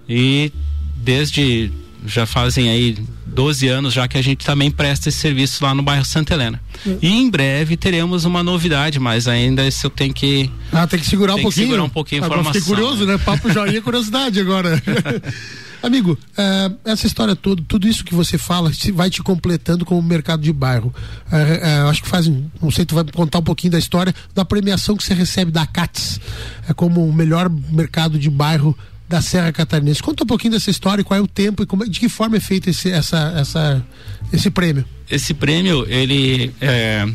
E 0.08 0.52
desde 0.96 1.70
já 2.06 2.26
fazem 2.26 2.68
aí 2.68 2.96
12 3.26 3.68
anos 3.68 3.94
já 3.94 4.06
que 4.06 4.18
a 4.18 4.22
gente 4.22 4.44
também 4.44 4.70
presta 4.70 5.08
esse 5.08 5.18
serviço 5.18 5.64
lá 5.64 5.74
no 5.74 5.82
bairro 5.82 6.04
Santa 6.04 6.34
Helena. 6.34 6.60
É. 6.86 6.96
E 7.00 7.08
em 7.08 7.30
breve 7.30 7.76
teremos 7.76 8.24
uma 8.24 8.42
novidade, 8.42 8.98
mas 8.98 9.26
ainda 9.26 9.66
isso 9.66 9.86
eu 9.86 9.90
tenho 9.90 10.12
que. 10.12 10.50
Ah, 10.72 10.86
tem 10.86 11.00
que 11.00 11.06
segurar 11.06 11.34
um 11.34 11.42
pouquinho. 11.42 11.66
segurar 11.66 11.84
um 11.84 11.88
pouquinho 11.88 12.22
a 12.22 12.26
informação. 12.26 12.52
Fiquei 12.54 12.74
curioso, 12.74 13.06
né? 13.06 13.18
Papo 13.18 13.50
joinha 13.50 13.80
curiosidade 13.80 14.40
agora. 14.40 14.80
Amigo, 15.82 16.12
uh, 16.12 16.76
essa 16.84 17.08
história 17.08 17.34
toda, 17.34 17.60
tudo 17.66 17.88
isso 17.88 18.04
que 18.04 18.14
você 18.14 18.38
fala, 18.38 18.70
vai 18.94 19.10
te 19.10 19.20
completando 19.20 19.84
com 19.84 19.98
o 19.98 20.02
mercado 20.02 20.40
de 20.40 20.52
bairro. 20.52 20.94
Uh, 21.26 21.86
uh, 21.86 21.90
acho 21.90 22.04
que 22.04 22.08
faz, 22.08 22.30
não 22.62 22.70
sei, 22.70 22.84
tu 22.84 22.94
vai 22.94 23.04
contar 23.12 23.40
um 23.40 23.42
pouquinho 23.42 23.72
da 23.72 23.80
história 23.80 24.14
da 24.32 24.44
premiação 24.44 24.96
que 24.96 25.02
você 25.02 25.12
recebe 25.12 25.50
da 25.50 25.66
CATS, 25.66 26.20
é 26.68 26.72
como 26.72 27.04
o 27.04 27.12
melhor 27.12 27.50
mercado 27.50 28.16
de 28.16 28.30
bairro 28.30 28.78
da 29.12 29.20
Serra 29.20 29.52
Catarinense. 29.52 30.02
Conta 30.02 30.24
um 30.24 30.26
pouquinho 30.26 30.54
dessa 30.54 30.70
história, 30.70 31.04
qual 31.04 31.18
é 31.18 31.22
o 31.22 31.26
tempo 31.26 31.62
e 31.62 31.66
como, 31.66 31.86
de 31.88 32.00
que 32.00 32.08
forma 32.08 32.38
é 32.38 32.40
feito 32.40 32.70
esse, 32.70 32.90
essa, 32.90 33.34
essa, 33.36 33.84
esse 34.32 34.50
prêmio. 34.50 34.86
Esse 35.10 35.34
prêmio, 35.34 35.86
ele 35.86 36.50
é, 36.62 37.06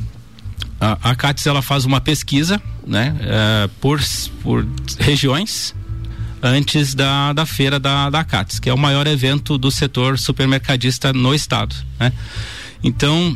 a, 0.79 1.09
a 1.09 1.15
CATES 1.15 1.47
ela 1.47 1.63
faz 1.63 1.85
uma 1.85 1.99
pesquisa, 1.99 2.61
né, 2.85 3.15
é, 3.19 3.69
por, 3.81 3.99
por 4.43 4.67
regiões 4.99 5.73
antes 6.41 6.93
da, 6.93 7.33
da 7.33 7.47
feira 7.47 7.79
da, 7.79 8.11
da 8.11 8.23
CATES, 8.23 8.59
que 8.59 8.69
é 8.69 8.73
o 8.73 8.77
maior 8.77 9.07
evento 9.07 9.57
do 9.57 9.71
setor 9.71 10.19
supermercadista 10.19 11.11
no 11.11 11.33
estado, 11.33 11.75
né? 11.99 12.13
Então, 12.83 13.35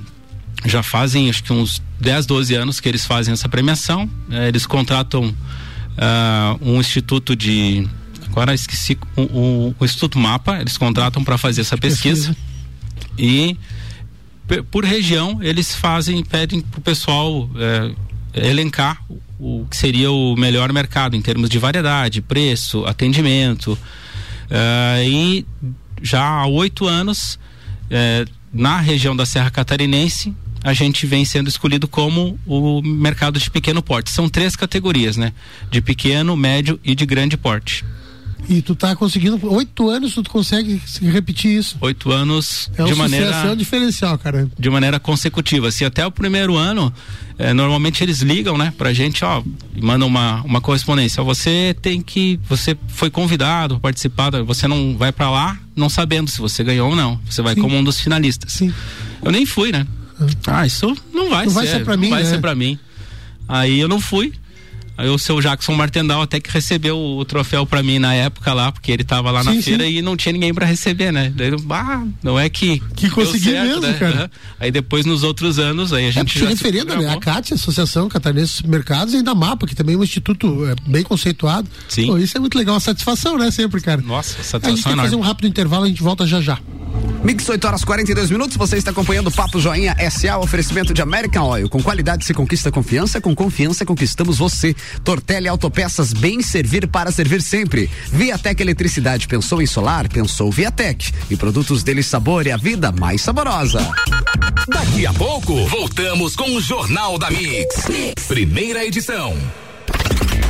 já 0.64 0.84
fazem 0.84 1.28
acho 1.32 1.44
que 1.44 1.52
uns 1.52 1.82
10, 2.00 2.28
12 2.28 2.54
anos 2.54 2.80
que 2.80 2.88
eles 2.88 3.04
fazem 3.04 3.34
essa 3.34 3.50
premiação, 3.50 4.08
é, 4.30 4.48
eles 4.48 4.68
contratam 4.68 5.30
uh, 5.30 6.60
um 6.62 6.80
instituto 6.80 7.36
de 7.36 7.90
Agora 8.32 8.54
esqueci 8.54 8.98
o, 9.16 9.22
o, 9.22 9.76
o 9.78 9.86
Instituto 9.86 10.18
Mapa, 10.18 10.60
eles 10.60 10.78
contratam 10.78 11.24
para 11.24 11.38
fazer 11.38 11.62
essa 11.62 11.78
pesquisa. 11.78 12.30
pesquisa. 12.30 12.52
E 13.18 13.58
por 14.72 14.84
região, 14.84 15.40
eles 15.42 15.76
fazem, 15.76 16.24
pedem 16.24 16.62
pro 16.62 16.82
pessoal 16.82 17.50
é, 17.56 18.50
elencar 18.50 19.02
o 19.40 19.66
que 19.70 19.76
seria 19.76 20.12
o 20.12 20.36
melhor 20.36 20.72
mercado 20.72 21.16
em 21.16 21.22
termos 21.22 21.50
de 21.50 21.58
variedade, 21.58 22.22
preço, 22.22 22.86
atendimento. 22.86 23.74
Uh, 23.74 25.04
e 25.04 25.46
já 26.02 26.24
há 26.24 26.46
oito 26.46 26.86
anos, 26.86 27.40
uh, 27.86 28.30
na 28.54 28.80
região 28.80 29.16
da 29.16 29.26
Serra 29.26 29.50
Catarinense, 29.50 30.36
a 30.64 30.74
gente 30.74 31.08
vem 31.08 31.26
sendo 31.26 31.48
escolhido 31.48 31.88
como 31.88 32.40
o 32.46 32.82
mercado 32.84 33.40
de 33.40 33.50
pequeno 33.50 33.82
porte. 33.82 34.12
São 34.12 34.30
três 34.30 34.56
categorias, 34.56 35.18
né? 35.18 35.34
De 35.72 35.82
pequeno, 35.82 36.38
médio 36.38 36.80
e 36.84 36.94
de 36.94 37.06
grande 37.06 37.36
porte. 37.36 37.84
E 38.50 38.62
tu 38.62 38.76
tá 38.76 38.96
conseguindo, 38.96 39.40
oito 39.54 39.90
anos 39.90 40.14
tu 40.16 40.24
consegue 40.30 40.82
repetir 41.02 41.58
isso. 41.58 41.78
Oito 41.80 42.12
anos 42.12 42.70
é 42.78 42.84
um 42.84 42.86
de 42.86 42.92
sucesso, 42.92 42.98
maneira. 42.98 43.36
É 43.36 43.52
um 43.52 43.56
diferencial, 43.56 44.18
cara. 44.18 44.50
De 44.58 44.70
maneira 44.70 45.00
consecutiva. 45.00 45.72
Se 45.72 45.86
até 45.86 46.06
o 46.06 46.12
primeiro 46.12 46.58
ano, 46.58 46.92
é, 47.38 47.54
normalmente 47.54 48.04
eles 48.04 48.20
ligam, 48.20 48.58
né, 48.58 48.74
pra 48.78 48.94
gente, 48.94 49.24
ó, 49.24 49.42
e 49.76 49.82
mandam 49.82 50.08
uma, 50.08 50.42
uma 50.42 50.60
correspondência. 50.60 51.24
Você 51.24 51.76
tem 51.82 52.02
que. 52.02 52.40
Você 52.50 52.78
foi 52.88 53.10
convidado, 53.10 53.80
participado, 53.80 54.44
você 54.46 54.68
não 54.68 54.98
vai 54.98 55.12
para 55.12 55.30
lá 55.30 55.58
não 55.76 55.90
sabendo 55.90 56.30
se 56.30 56.40
você 56.40 56.64
ganhou 56.64 56.90
ou 56.90 56.96
não. 56.96 57.20
Você 57.30 57.42
vai 57.42 57.56
Sim. 57.56 57.62
como 57.62 57.78
um 57.78 57.84
dos 57.84 58.00
finalistas. 58.02 58.54
Sim. 58.54 58.74
Eu 59.24 59.32
nem 59.32 59.46
fui, 59.46 59.72
né? 59.72 59.88
Ah, 60.46 60.66
isso 60.66 60.96
não 61.14 61.30
vai 61.30 61.46
não 61.46 61.54
ser. 61.54 61.60
Vai 61.60 61.68
ser 61.68 61.84
pra 61.84 61.98
mim, 61.98 62.10
vai 62.10 62.24
né? 62.24 62.30
ser 62.30 62.40
pra 62.40 62.54
mim. 62.54 62.78
Aí 63.48 63.80
eu 63.80 63.88
não 63.88 64.00
fui. 64.00 64.34
Aí 65.02 65.10
o 65.10 65.18
seu 65.18 65.42
Jackson 65.42 65.74
Martendal 65.74 66.22
até 66.22 66.40
que 66.40 66.52
recebeu 66.52 66.96
o, 66.96 67.26
troféu 67.26 67.66
para 67.66 67.82
mim 67.82 67.98
na 67.98 68.14
época 68.14 68.54
lá, 68.54 68.72
porque 68.72 68.92
ele 68.92 69.04
tava 69.04 69.32
lá 69.32 69.44
sim, 69.44 69.56
na 69.56 69.62
feira 69.64 69.84
sim. 69.84 69.98
e 69.98 70.02
não 70.04 70.16
tinha 70.16 70.32
ninguém 70.32 70.54
para 70.54 70.64
receber, 70.64 71.12
né? 71.12 71.34
Daí, 71.36 71.50
ah, 71.72 72.04
não 72.22 72.40
é 72.40 72.48
que. 72.50 72.80
Que 72.96 73.10
conseguiu 73.10 73.54
mesmo, 73.54 73.82
né? 73.82 73.94
cara. 73.94 74.30
Aí 74.60 74.70
depois 74.70 75.04
nos 75.04 75.24
outros 75.24 75.58
anos, 75.58 75.92
aí 75.92 76.08
a 76.08 76.12
gente. 76.12 76.38
É, 76.38 76.42
já 76.42 76.50
referendo, 76.50 76.96
né? 76.96 77.12
A 77.12 77.18
CAT, 77.18 77.52
Associação 77.56 78.08
Catarinense 78.08 78.52
de 78.52 78.58
Supermercados, 78.58 79.16
e 79.16 79.18
ainda 79.18 79.32
a 79.32 79.36
MAPA, 79.36 79.66
que 79.66 79.74
também 79.74 79.96
é 79.96 79.98
um 79.98 80.04
instituto 80.04 80.68
é, 80.68 80.76
bem 80.88 81.02
conceituado. 81.02 81.68
Sim. 81.90 82.06
Pô, 82.06 82.18
isso 82.20 82.38
é 82.38 82.40
muito 82.40 82.56
legal, 82.56 82.76
uma 82.76 82.80
satisfação, 82.80 83.40
né? 83.40 83.50
Sempre, 83.50 83.82
cara. 83.82 84.02
Nossa, 84.02 84.44
satisfação. 84.44 84.70
A 84.70 84.76
gente 84.76 84.84
tem 84.84 84.94
que 84.94 85.02
fazer 85.02 85.16
um 85.16 85.22
rápido 85.22 85.48
intervalo, 85.48 85.86
a 85.86 85.88
gente 85.88 86.04
volta 86.04 86.28
já 86.28 86.40
já. 86.40 86.60
Mix 87.24 87.48
8 87.48 87.68
horas 87.68 87.84
42 87.84 88.32
minutos, 88.32 88.58
você 88.58 88.78
está 88.78 88.90
acompanhando 88.90 89.28
o 89.28 89.32
Papo 89.32 89.60
Joinha 89.60 89.96
SA, 90.10 90.40
oferecimento 90.40 90.92
de 90.92 91.04
American 91.04 91.46
Oil. 91.46 91.70
Com 91.70 91.82
qualidade 91.82 92.26
se 92.26 92.34
conquista 92.34 92.72
confiança, 92.72 93.22
com 93.22 93.36
confiança 93.36 93.86
conquistamos 93.86 94.40
você. 94.40 94.76
Tortelli 95.04 95.48
Autopeças, 95.48 96.14
bem 96.14 96.42
servir 96.42 96.88
para 96.88 97.12
servir 97.12 97.42
sempre. 97.42 97.90
Viatec 98.12 98.62
Eletricidade, 98.62 99.28
pensou 99.28 99.62
em 99.62 99.66
solar? 99.66 100.08
Pensou 100.08 100.52
Viatec. 100.52 101.12
E 101.30 101.36
produtos 101.36 101.84
deles 101.84 102.08
sabor 102.08 102.46
e 102.48 102.52
a 102.52 102.58
vida 102.58 102.92
mais 102.92 103.22
saborosa. 103.22 103.88
Daqui 104.68 105.06
a 105.06 105.14
pouco, 105.14 105.66
voltamos 105.68 106.36
com 106.36 106.56
o 106.56 106.62
Jornal 106.62 107.18
da 107.18 107.30
mix. 107.30 107.88
mix. 107.88 108.24
Primeira 108.28 108.86
edição. 108.86 109.36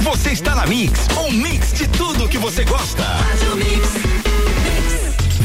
Você 0.02 0.32
está 0.32 0.56
na 0.56 0.66
Mix, 0.66 1.08
um 1.26 1.32
mix 1.32 1.74
de 1.74 1.88
tudo 1.88 2.28
que 2.28 2.38
você 2.38 2.64
gosta. 2.66 3.04
Faz 3.04 3.42
o 3.52 3.56
mix. 3.56 4.21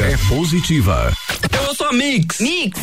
é 0.00 0.16
positiva. 0.28 1.12
Eu 1.52 1.74
sou 1.74 1.88
a 1.88 1.92
Mix. 1.92 2.40
Mix. 2.40 2.80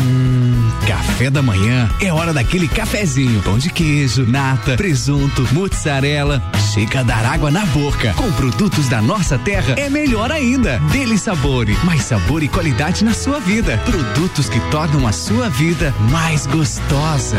Hum, 0.00 0.70
café 0.86 1.30
da 1.30 1.42
manhã 1.42 1.88
é 2.00 2.12
hora 2.12 2.32
daquele 2.32 2.66
cafezinho. 2.66 3.40
Pão 3.42 3.58
de 3.58 3.70
queijo, 3.70 4.24
nata, 4.26 4.76
presunto, 4.76 5.46
mozzarella. 5.52 6.42
Chega 6.72 7.00
a 7.00 7.02
dar 7.02 7.24
água 7.24 7.50
na 7.50 7.64
boca. 7.66 8.12
Com 8.14 8.32
produtos 8.32 8.88
da 8.88 9.00
nossa 9.00 9.38
terra 9.38 9.74
é 9.76 9.88
melhor 9.88 10.32
ainda. 10.32 10.78
Dele 10.90 11.18
sabor, 11.18 11.66
mais 11.84 12.02
sabor 12.02 12.42
e 12.42 12.48
qualidade 12.48 13.04
na 13.04 13.14
sua 13.14 13.38
vida. 13.38 13.78
Produtos 13.84 14.48
que 14.48 14.60
tornam 14.70 15.06
a 15.06 15.12
sua 15.12 15.48
vida 15.48 15.94
mais 16.10 16.46
gostosa. 16.46 17.38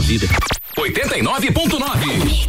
à 0.00 0.02
vida. 0.02 0.26
89.9 0.78 2.48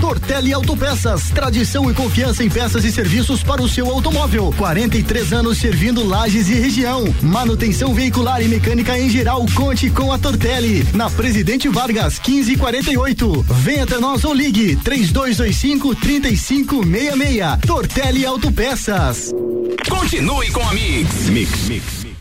Tortelli 0.00 0.52
Autopeças, 0.52 1.30
tradição 1.30 1.88
e 1.90 1.94
confiança 1.94 2.42
em 2.42 2.50
peças 2.50 2.84
e 2.84 2.92
serviços 2.92 3.42
para 3.42 3.62
o 3.62 3.68
seu 3.68 3.88
automóvel. 3.88 4.52
43 4.58 5.32
anos 5.32 5.58
servindo 5.58 6.04
Lages 6.04 6.48
e 6.48 6.54
região. 6.54 7.04
Manutenção 7.22 7.94
veicular 7.94 8.42
e 8.42 8.48
mecânica 8.48 8.98
em 8.98 9.08
geral, 9.08 9.46
conte 9.54 9.88
com 9.90 10.12
a 10.12 10.18
Tortelli. 10.18 10.86
Na 10.92 11.08
Presidente 11.08 11.68
Vargas, 11.68 12.18
1548. 12.18 13.46
Venha 13.62 13.84
até 13.84 13.98
nós 13.98 14.24
ou 14.24 14.34
ligue 14.34 14.76
3225 14.76 15.94
3566. 15.94 17.60
Tortelli 17.66 18.26
Autopeças. 18.26 19.32
Continue 19.88 20.50
com 20.50 20.68
a 20.68 20.74
Mix. 20.74 21.14
Mix, 21.28 21.68
mix. 21.68 22.03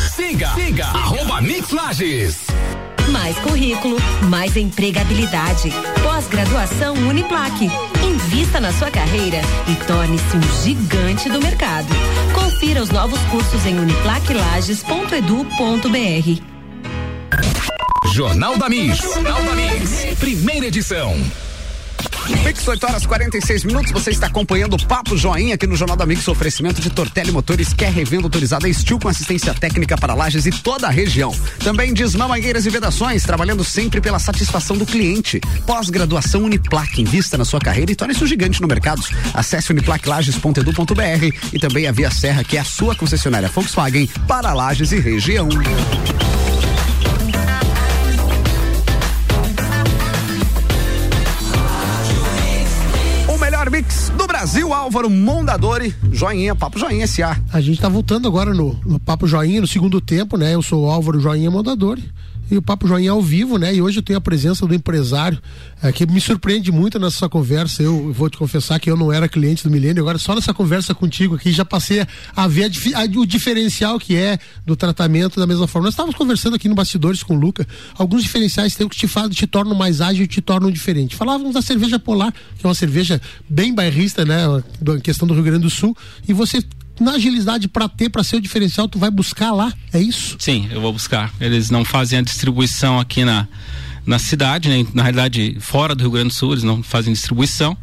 Siga, 0.00 0.50
siga, 0.54 0.86
arroba 0.86 1.40
Mix 1.40 1.70
Lages. 1.70 2.36
Mais 3.10 3.36
currículo, 3.38 3.96
mais 4.28 4.56
empregabilidade. 4.56 5.70
Pós-graduação 6.02 6.94
Uniplaque. 6.94 7.70
Invista 8.04 8.58
na 8.60 8.72
sua 8.72 8.90
carreira 8.90 9.40
e 9.68 9.74
torne-se 9.86 10.36
um 10.36 10.42
gigante 10.62 11.28
do 11.28 11.40
mercado. 11.40 11.86
Confira 12.34 12.82
os 12.82 12.90
novos 12.90 13.20
cursos 13.30 13.64
em 13.64 13.78
uniplaquilages.edu.br. 13.78 16.42
Jornal 18.12 18.56
da 18.56 18.68
Mix. 18.68 18.98
Jornal 18.98 19.42
da 19.44 19.54
Mix. 19.54 20.06
Primeira 20.18 20.66
edição. 20.66 21.16
Mix 22.28 22.66
8 22.66 22.86
horas 22.86 23.06
46 23.06 23.64
minutos, 23.64 23.92
você 23.92 24.10
está 24.10 24.26
acompanhando 24.26 24.74
o 24.74 24.86
Papo 24.86 25.16
Joinha 25.16 25.54
aqui 25.54 25.66
no 25.66 25.76
Jornal 25.76 25.96
da 25.96 26.04
Mix, 26.04 26.26
oferecimento 26.26 26.80
de 26.80 26.90
Tortelli 26.90 27.30
Motores, 27.30 27.72
que 27.72 27.84
é 27.84 27.88
revenda 27.88 28.24
autorizada 28.24 28.68
Estil 28.68 28.98
com 28.98 29.08
assistência 29.08 29.54
técnica 29.54 29.96
para 29.96 30.14
lajes 30.14 30.46
e 30.46 30.50
toda 30.50 30.86
a 30.86 30.90
região. 30.90 31.34
Também 31.62 31.94
Desmã 31.94 32.26
Mangueiras 32.26 32.66
e 32.66 32.70
Vedações, 32.70 33.22
trabalhando 33.22 33.64
sempre 33.64 34.00
pela 34.00 34.18
satisfação 34.18 34.76
do 34.76 34.84
cliente. 34.84 35.40
Pós-graduação 35.66 36.42
Uniplac, 36.42 37.00
invista 37.00 37.38
na 37.38 37.44
sua 37.44 37.60
carreira 37.60 37.92
e 37.92 37.96
torne-se 37.96 38.22
um 38.22 38.26
gigante 38.26 38.60
no 38.60 38.68
mercado. 38.68 39.02
Acesse 39.32 39.70
uniplaclages.edu.br 39.72 41.36
e 41.52 41.58
também 41.58 41.86
a 41.86 41.92
Via 41.92 42.10
Serra, 42.10 42.42
que 42.42 42.56
é 42.56 42.60
a 42.60 42.64
sua 42.64 42.94
concessionária 42.94 43.48
Volkswagen 43.48 44.08
para 44.26 44.52
lajes 44.52 44.92
e 44.92 44.98
região. 44.98 45.48
Brasil, 54.46 54.72
Álvaro 54.72 55.10
Mondadori, 55.10 55.92
Joinha, 56.12 56.54
Papo 56.54 56.78
Joinha 56.78 57.04
SA. 57.08 57.36
A 57.52 57.60
gente 57.60 57.80
tá 57.80 57.88
voltando 57.88 58.28
agora 58.28 58.54
no, 58.54 58.78
no 58.86 58.96
Papo 58.96 59.26
Joinha, 59.26 59.60
no 59.60 59.66
segundo 59.66 60.00
tempo, 60.00 60.36
né? 60.36 60.54
Eu 60.54 60.62
sou 60.62 60.84
o 60.84 60.88
Álvaro 60.88 61.18
Joinha 61.18 61.50
Mondadori 61.50 62.08
e 62.50 62.56
o 62.56 62.62
Papo 62.62 62.86
Joinha 62.86 63.10
ao 63.10 63.22
vivo, 63.22 63.58
né? 63.58 63.74
E 63.74 63.82
hoje 63.82 63.98
eu 63.98 64.02
tenho 64.02 64.18
a 64.18 64.20
presença 64.20 64.66
do 64.66 64.74
empresário, 64.74 65.38
é, 65.82 65.90
que 65.92 66.06
me 66.06 66.20
surpreende 66.20 66.70
muito 66.70 66.98
nessa 66.98 67.28
conversa. 67.28 67.82
Eu 67.82 68.12
vou 68.12 68.30
te 68.30 68.36
confessar 68.36 68.78
que 68.78 68.90
eu 68.90 68.96
não 68.96 69.12
era 69.12 69.28
cliente 69.28 69.64
do 69.64 69.70
Milênio, 69.70 70.02
agora 70.02 70.18
só 70.18 70.34
nessa 70.34 70.54
conversa 70.54 70.94
contigo 70.94 71.34
aqui 71.34 71.52
já 71.52 71.64
passei 71.64 72.06
a 72.34 72.48
ver 72.48 72.70
a, 72.94 73.00
a, 73.00 73.04
o 73.04 73.26
diferencial 73.26 73.98
que 73.98 74.16
é 74.16 74.38
do 74.64 74.76
tratamento 74.76 75.40
da 75.40 75.46
mesma 75.46 75.66
forma. 75.66 75.86
Nós 75.86 75.94
estávamos 75.94 76.16
conversando 76.16 76.56
aqui 76.56 76.68
no 76.68 76.74
bastidores 76.74 77.22
com 77.22 77.36
o 77.36 77.38
Luca, 77.38 77.66
alguns 77.96 78.22
diferenciais 78.22 78.74
tem 78.74 78.88
que 78.88 78.96
te, 78.96 79.08
te 79.30 79.46
tornam 79.46 79.74
mais 79.74 80.00
ágil 80.00 80.24
e 80.24 80.28
te 80.28 80.40
tornam 80.40 80.70
diferente. 80.70 81.16
Falávamos 81.16 81.54
da 81.54 81.62
cerveja 81.62 81.98
polar, 81.98 82.32
que 82.58 82.64
é 82.64 82.68
uma 82.68 82.74
cerveja 82.74 83.20
bem 83.48 83.74
bairrista, 83.74 84.24
né? 84.24 84.44
A 84.46 85.00
questão 85.00 85.26
do 85.26 85.34
Rio 85.34 85.42
Grande 85.42 85.62
do 85.62 85.70
Sul, 85.70 85.96
e 86.28 86.32
você 86.32 86.62
na 87.00 87.12
agilidade 87.12 87.68
para 87.68 87.88
ter, 87.88 88.08
para 88.08 88.22
ser 88.22 88.36
o 88.36 88.40
diferencial, 88.40 88.88
tu 88.88 88.98
vai 88.98 89.10
buscar 89.10 89.52
lá, 89.52 89.72
é 89.92 90.00
isso? 90.00 90.36
Sim, 90.38 90.68
eu 90.70 90.80
vou 90.80 90.92
buscar. 90.92 91.32
Eles 91.40 91.70
não 91.70 91.84
fazem 91.84 92.18
a 92.18 92.22
distribuição 92.22 92.98
aqui 92.98 93.24
na, 93.24 93.46
na 94.06 94.18
cidade, 94.18 94.68
né? 94.68 94.86
na 94.94 95.02
realidade, 95.02 95.56
fora 95.60 95.94
do 95.94 96.02
Rio 96.02 96.10
Grande 96.10 96.28
do 96.28 96.34
Sul, 96.34 96.52
eles 96.52 96.64
não 96.64 96.82
fazem 96.82 97.12
distribuição. 97.12 97.76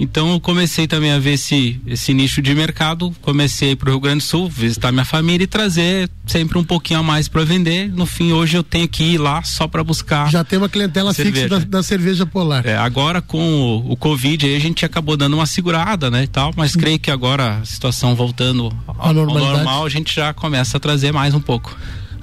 Então 0.00 0.32
eu 0.32 0.40
comecei 0.40 0.86
também 0.86 1.12
a 1.12 1.18
ver 1.18 1.32
esse, 1.32 1.78
esse 1.86 2.14
nicho 2.14 2.40
de 2.40 2.54
mercado, 2.54 3.14
comecei 3.20 3.76
para 3.76 3.90
o 3.90 3.92
Rio 3.92 4.00
Grande 4.00 4.18
do 4.18 4.22
Sul, 4.24 4.48
visitar 4.48 4.90
minha 4.90 5.04
família 5.04 5.44
e 5.44 5.46
trazer 5.46 6.08
sempre 6.26 6.56
um 6.56 6.64
pouquinho 6.64 7.00
a 7.00 7.02
mais 7.02 7.28
para 7.28 7.44
vender. 7.44 7.92
No 7.92 8.06
fim, 8.06 8.32
hoje 8.32 8.56
eu 8.56 8.62
tenho 8.62 8.88
que 8.88 9.02
ir 9.04 9.18
lá 9.18 9.42
só 9.42 9.68
para 9.68 9.84
buscar. 9.84 10.30
Já 10.30 10.42
tem 10.42 10.58
uma 10.58 10.70
clientela 10.70 11.12
fixa 11.12 11.46
da, 11.48 11.58
da, 11.58 11.82
cerveja 11.82 12.24
polar. 12.24 12.66
É, 12.66 12.78
agora 12.78 13.20
com 13.20 13.38
o, 13.38 13.92
o, 13.92 13.96
Covid 13.96 14.46
aí 14.46 14.56
a 14.56 14.60
gente 14.60 14.86
acabou 14.86 15.18
dando 15.18 15.34
uma 15.34 15.44
segurada, 15.44 16.10
né, 16.10 16.24
e 16.24 16.28
tal, 16.28 16.54
mas 16.56 16.74
creio 16.74 16.98
que 16.98 17.10
agora 17.10 17.58
a 17.58 17.64
situação 17.66 18.14
voltando 18.14 18.72
ao, 18.86 19.08
ao 19.08 19.12
normal, 19.14 19.84
a 19.84 19.90
gente 19.90 20.14
já 20.14 20.32
começa 20.32 20.78
a 20.78 20.80
trazer 20.80 21.12
mais 21.12 21.34
um 21.34 21.40
pouco. 21.40 21.76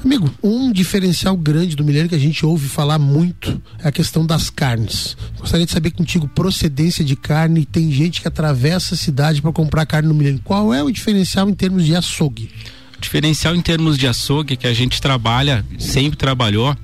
Amigo, 0.04 0.30
um 0.44 0.72
diferencial 0.72 1.36
grande 1.36 1.76
do 1.76 1.84
milênio 1.84 2.08
que 2.08 2.16
a 2.16 2.20
gente 2.20 2.46
ouve 2.46 2.68
falar 2.68 3.00
muito 3.00 3.62
é 3.80 3.88
a 3.88 3.92
questão 3.92 4.26
das 4.26 4.50
carnes. 4.50 5.18
Gostaria 5.40 5.66
de 5.66 5.72
saber 5.72 5.92
contigo 5.92 6.28
procedência 6.28 7.04
de 7.04 7.16
carne. 7.16 7.66
Tem 7.66 7.92
gente 7.92 8.22
que 8.22 8.28
atravessa 8.28 8.94
a 8.94 8.98
cidade 8.98 9.42
para 9.42 9.52
comprar 9.52 9.86
carne 9.86 10.08
no 10.08 10.14
milênio. 10.14 10.42
Qual 10.44 10.74
é 10.74 10.84
o 10.84 10.92
diferencial 10.92 11.50
em 11.50 11.54
termos 11.54 11.86
de 11.86 11.96
açougue? 11.96 12.50
O 12.98 13.02
diferencial 13.02 13.56
em 13.56 13.62
termos 13.62 13.98
de 13.98 14.08
açougue 14.08 14.56
que 14.56 14.68
a 14.68 14.74
gente 14.74 15.02
trabalha, 15.02 15.66
sempre 15.80 16.18
trabalhou, 16.18 16.76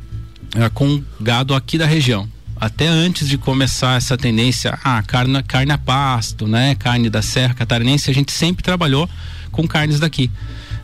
é 0.55 0.69
com 0.69 1.01
gado 1.19 1.53
aqui 1.53 1.77
da 1.77 1.85
região 1.85 2.27
até 2.63 2.87
antes 2.87 3.27
de 3.27 3.37
começar 3.37 3.97
essa 3.97 4.17
tendência, 4.17 4.79
ah, 4.85 5.03
carne, 5.03 5.43
carne 5.43 5.73
a 5.73 5.77
pasto, 5.77 6.47
né? 6.47 6.75
Carne 6.75 7.09
da 7.09 7.21
Serra 7.21 7.53
Catarinense, 7.53 8.09
a 8.09 8.13
gente 8.13 8.31
sempre 8.31 8.63
trabalhou 8.63 9.09
com 9.51 9.67
carnes 9.67 9.99
daqui. 9.99 10.31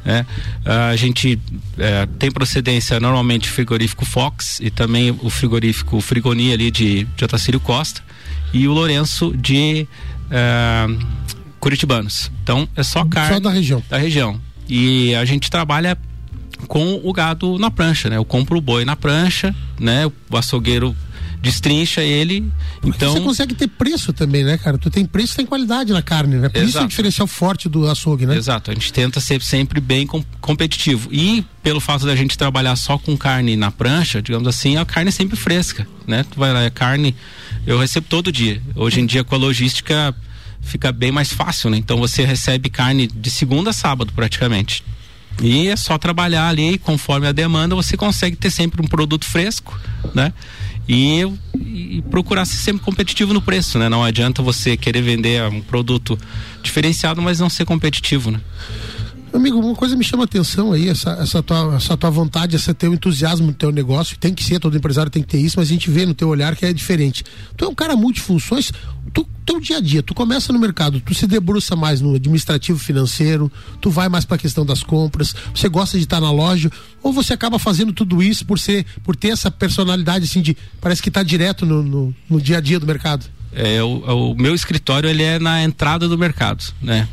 Né? 0.04 0.26
A 0.66 0.96
gente 0.96 1.40
é, 1.78 2.08
tem 2.18 2.32
procedência 2.32 3.00
normalmente 3.00 3.50
frigorífico 3.50 4.06
Fox 4.06 4.60
e 4.60 4.70
também 4.70 5.12
o 5.22 5.30
frigorífico 5.30 6.00
Frigoni 6.02 6.54
ali 6.54 6.72
de, 6.72 7.04
de 7.04 7.26
Otacílio 7.26 7.60
Costa 7.60 8.02
e 8.54 8.68
o 8.68 8.74
Lourenço 8.74 9.36
de 9.36 9.88
é, 10.32 10.88
Curitibanos. 11.60 12.32
Então 12.44 12.68
é 12.76 12.84
só 12.84 13.06
carne 13.06 13.36
só 13.36 13.40
da 13.40 13.50
região. 13.50 13.84
Da 13.90 13.98
região. 13.98 14.40
E 14.68 15.14
a 15.16 15.26
gente 15.26 15.50
trabalha 15.50 15.98
com 16.68 17.00
o 17.04 17.14
gado 17.14 17.58
na 17.58 17.72
prancha, 17.72 18.10
né? 18.10 18.18
Eu 18.18 18.26
compro 18.26 18.58
o 18.58 18.62
boi 18.62 18.86
na 18.86 18.96
prancha, 18.96 19.56
né? 19.80 20.06
O 20.30 20.38
açougueiro 20.38 20.96
destrincha 21.42 22.02
ele. 22.02 22.52
então 22.84 23.14
você 23.14 23.22
consegue 23.22 23.56
ter 23.56 23.68
preço 23.68 24.12
também, 24.12 24.44
né, 24.44 24.58
cara? 24.58 24.78
Tu 24.78 24.90
tem 24.90 25.06
preço, 25.06 25.36
tem 25.36 25.46
qualidade 25.46 25.94
na 25.94 26.02
carne, 26.02 26.36
né? 26.36 26.50
Por 26.50 26.58
Exato. 26.58 26.70
isso 26.70 26.78
é 26.78 26.84
o 26.84 26.88
diferencial 26.88 27.28
forte 27.28 27.70
do 27.70 27.90
açougue, 27.90 28.26
né? 28.26 28.36
Exato. 28.36 28.72
A 28.72 28.74
gente 28.74 28.92
tenta 28.92 29.20
ser 29.20 29.42
sempre 29.42 29.80
bem 29.80 30.06
com, 30.06 30.24
competitivo 30.42 31.10
e 31.12 31.46
pelo 31.64 31.80
fato 31.80 32.06
da 32.06 32.16
gente 32.16 32.38
trabalhar 32.38 32.76
só 32.76 32.98
com 32.98 33.16
carne 33.18 33.56
na 33.56 33.72
prancha, 33.72 34.22
digamos 34.22 34.48
assim, 34.48 34.78
a 34.78 34.86
carne 34.86 35.10
é 35.10 35.12
sempre 35.12 35.38
fresca, 35.38 35.88
né? 36.06 36.26
Tu 36.30 36.38
vai 36.38 36.52
lá, 36.52 36.64
é 36.64 36.70
carne, 36.70 37.16
eu 37.66 37.80
recebo 37.80 38.08
todo 38.10 38.32
dia. 38.32 38.62
Hoje 38.76 39.00
em 39.00 39.06
dia 39.06 39.24
com 39.24 39.36
a 39.36 39.38
logística 39.38 40.14
fica 40.62 40.92
bem 40.92 41.12
mais 41.12 41.32
fácil, 41.32 41.70
né? 41.70 41.78
Então 41.78 41.98
você 41.98 42.26
recebe 42.26 42.70
carne 42.70 43.08
de 43.08 43.32
segunda 43.32 43.70
a 43.70 43.74
sábado 43.74 44.12
praticamente. 44.14 44.84
E 45.42 45.68
é 45.68 45.76
só 45.76 45.98
trabalhar 45.98 46.48
ali 46.48 46.78
conforme 46.78 47.28
a 47.28 47.32
demanda, 47.32 47.76
você 47.76 47.96
consegue 47.96 48.36
ter 48.36 48.50
sempre 48.50 48.82
um 48.82 48.88
produto 48.88 49.26
fresco, 49.26 49.80
né? 50.14 50.34
e, 50.90 51.22
e 51.56 52.04
procurar 52.10 52.46
ser 52.46 52.58
sempre 52.58 52.84
competitivo 52.84 53.32
no 53.32 53.42
preço, 53.44 53.78
né? 53.78 53.88
Não 53.88 54.04
adianta 54.04 54.42
você 54.42 54.76
querer 54.76 55.04
vender 55.04 55.44
um 55.44 55.62
produto 55.62 56.18
diferenciado, 56.64 57.22
mas 57.22 57.40
não 57.40 57.48
ser 57.48 57.64
competitivo, 57.64 58.32
né? 58.32 58.42
Amigo, 59.32 59.60
uma 59.60 59.76
coisa 59.76 59.96
me 59.96 60.04
chama 60.04 60.24
a 60.24 60.26
atenção 60.26 60.72
aí, 60.72 60.90
essa, 60.90 61.12
essa, 61.12 61.44
tua, 61.44 61.76
essa 61.76 61.96
tua 61.96 62.10
vontade, 62.10 62.56
esse 62.56 62.74
teu 62.74 62.92
entusiasmo 62.94 63.48
no 63.48 63.54
teu 63.54 63.72
negócio, 63.72 64.18
tem 64.18 64.34
que 64.34 64.44
ser, 64.44 64.60
todo 64.60 64.76
empresário 64.76 65.12
tem 65.12 65.22
que 65.22 65.30
ter 65.30 65.38
isso, 65.38 65.60
mas 65.60 65.68
a 65.70 65.72
gente 65.72 65.90
vê 65.90 66.04
no 66.04 66.16
teu 66.16 66.28
olhar 66.28 66.56
que 66.56 66.66
é 66.66 66.74
diferente. 66.74 67.24
Tu 67.56 67.64
é 67.64 67.68
um 67.68 67.76
cara 67.76 67.96
multifunções, 67.96 68.72
tu, 69.14 69.28
teu 69.46 69.60
dia 69.60 69.78
a 69.78 69.82
dia, 69.82 70.02
tu 70.02 70.16
começa 70.16 70.52
no 70.52 70.58
mercado, 70.58 71.00
tu 71.00 71.14
se 71.14 71.28
debruça 71.28 71.76
mais 71.76 72.02
no 72.02 72.16
administrativo 72.16 72.80
financeiro, 72.80 73.52
tu 73.80 73.92
vai 73.92 74.10
mais 74.10 74.26
para 74.26 74.36
a 74.36 74.40
questão 74.40 74.66
das 74.66 74.82
compras, 74.82 75.36
você 75.54 75.70
gosta 75.70 75.96
de 75.96 76.06
estar 76.06 76.20
na 76.20 76.32
loja, 76.32 76.72
ou 77.04 77.14
você 77.14 77.32
acaba 77.32 77.60
fazendo 77.60 77.94
tudo 77.94 78.24
isso 78.24 78.44
por 78.46 78.58
ser, 78.58 78.84
por 79.04 79.16
ter 79.16 79.30
essa 79.30 79.52
personalidade 79.52 80.26
assim 80.26 80.42
de, 80.42 80.58
parece 80.82 81.04
que 81.04 81.10
está 81.10 81.22
direto 81.22 81.68
no, 81.68 81.84
no, 81.84 82.16
no 82.28 82.42
dia 82.42 82.58
a 82.58 82.62
dia 82.62 82.80
do 82.80 82.88
mercado? 82.88 83.26
É, 83.52 83.82
o, 83.82 84.32
o, 84.32 84.36
meu 84.36 84.54
escritório 84.54 85.10
ele 85.10 85.24
é 85.24 85.40
na 85.40 85.64
entrada 85.64 86.08
do 86.08 86.18
mercado, 86.18 86.64
né? 86.82 87.08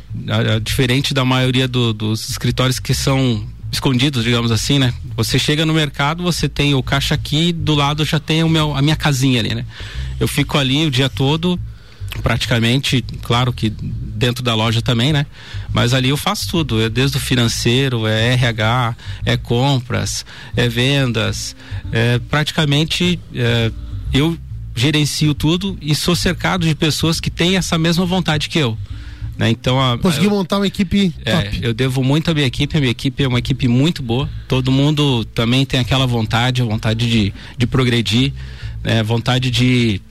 Diferente 0.61 1.13
da 1.13 1.25
maioria 1.25 1.67
do, 1.67 1.93
dos 1.93 2.29
escritórios 2.29 2.79
que 2.79 2.93
são 2.93 3.43
escondidos, 3.71 4.23
digamos 4.23 4.51
assim, 4.51 4.79
né? 4.79 4.93
Você 5.15 5.39
chega 5.39 5.65
no 5.65 5.73
mercado, 5.73 6.23
você 6.23 6.47
tem 6.47 6.73
o 6.73 6.83
caixa 6.83 7.15
aqui, 7.15 7.51
do 7.51 7.75
lado 7.75 8.05
já 8.05 8.19
tem 8.19 8.43
o 8.43 8.49
meu, 8.49 8.75
a 8.75 8.81
minha 8.81 8.95
casinha 8.95 9.39
ali, 9.39 9.53
né? 9.53 9.65
Eu 10.19 10.27
fico 10.27 10.57
ali 10.57 10.85
o 10.85 10.91
dia 10.91 11.09
todo, 11.09 11.59
praticamente, 12.21 13.03
claro 13.23 13.51
que 13.51 13.69
dentro 13.69 14.43
da 14.43 14.55
loja 14.55 14.81
também, 14.81 15.11
né? 15.11 15.25
Mas 15.73 15.93
ali 15.93 16.09
eu 16.09 16.17
faço 16.17 16.47
tudo, 16.49 16.81
é 16.81 16.89
desde 16.89 17.17
o 17.17 17.19
financeiro, 17.19 18.07
é 18.07 18.33
RH, 18.33 18.95
é 19.25 19.37
compras, 19.37 20.25
é 20.55 20.67
vendas, 20.67 21.55
é 21.91 22.19
praticamente 22.19 23.19
é, 23.33 23.71
eu 24.13 24.37
gerencio 24.77 25.33
tudo 25.33 25.77
e 25.81 25.95
sou 25.95 26.15
cercado 26.15 26.65
de 26.65 26.75
pessoas 26.75 27.19
que 27.19 27.29
têm 27.29 27.57
essa 27.57 27.77
mesma 27.77 28.05
vontade 28.05 28.47
que 28.47 28.59
eu. 28.59 28.77
Né? 29.37 29.49
Então, 29.49 29.79
a, 29.79 29.97
Consegui 29.97 30.27
montar 30.27 30.57
uma 30.57 30.67
equipe 30.67 31.13
é, 31.23 31.31
top. 31.31 31.59
Eu 31.61 31.73
devo 31.73 32.03
muito 32.03 32.31
à 32.31 32.33
minha 32.33 32.45
equipe, 32.45 32.75
a 32.75 32.79
minha 32.79 32.91
equipe 32.91 33.23
é 33.23 33.27
uma 33.27 33.39
equipe 33.39 33.67
muito 33.67 34.01
boa. 34.01 34.29
Todo 34.47 34.71
mundo 34.71 35.25
também 35.25 35.65
tem 35.65 35.79
aquela 35.79 36.07
vontade, 36.07 36.61
a 36.61 36.65
vontade 36.65 37.09
de, 37.09 37.33
de 37.57 37.67
progredir, 37.67 38.33
né? 38.83 39.03
vontade 39.03 39.51
de 39.51 40.01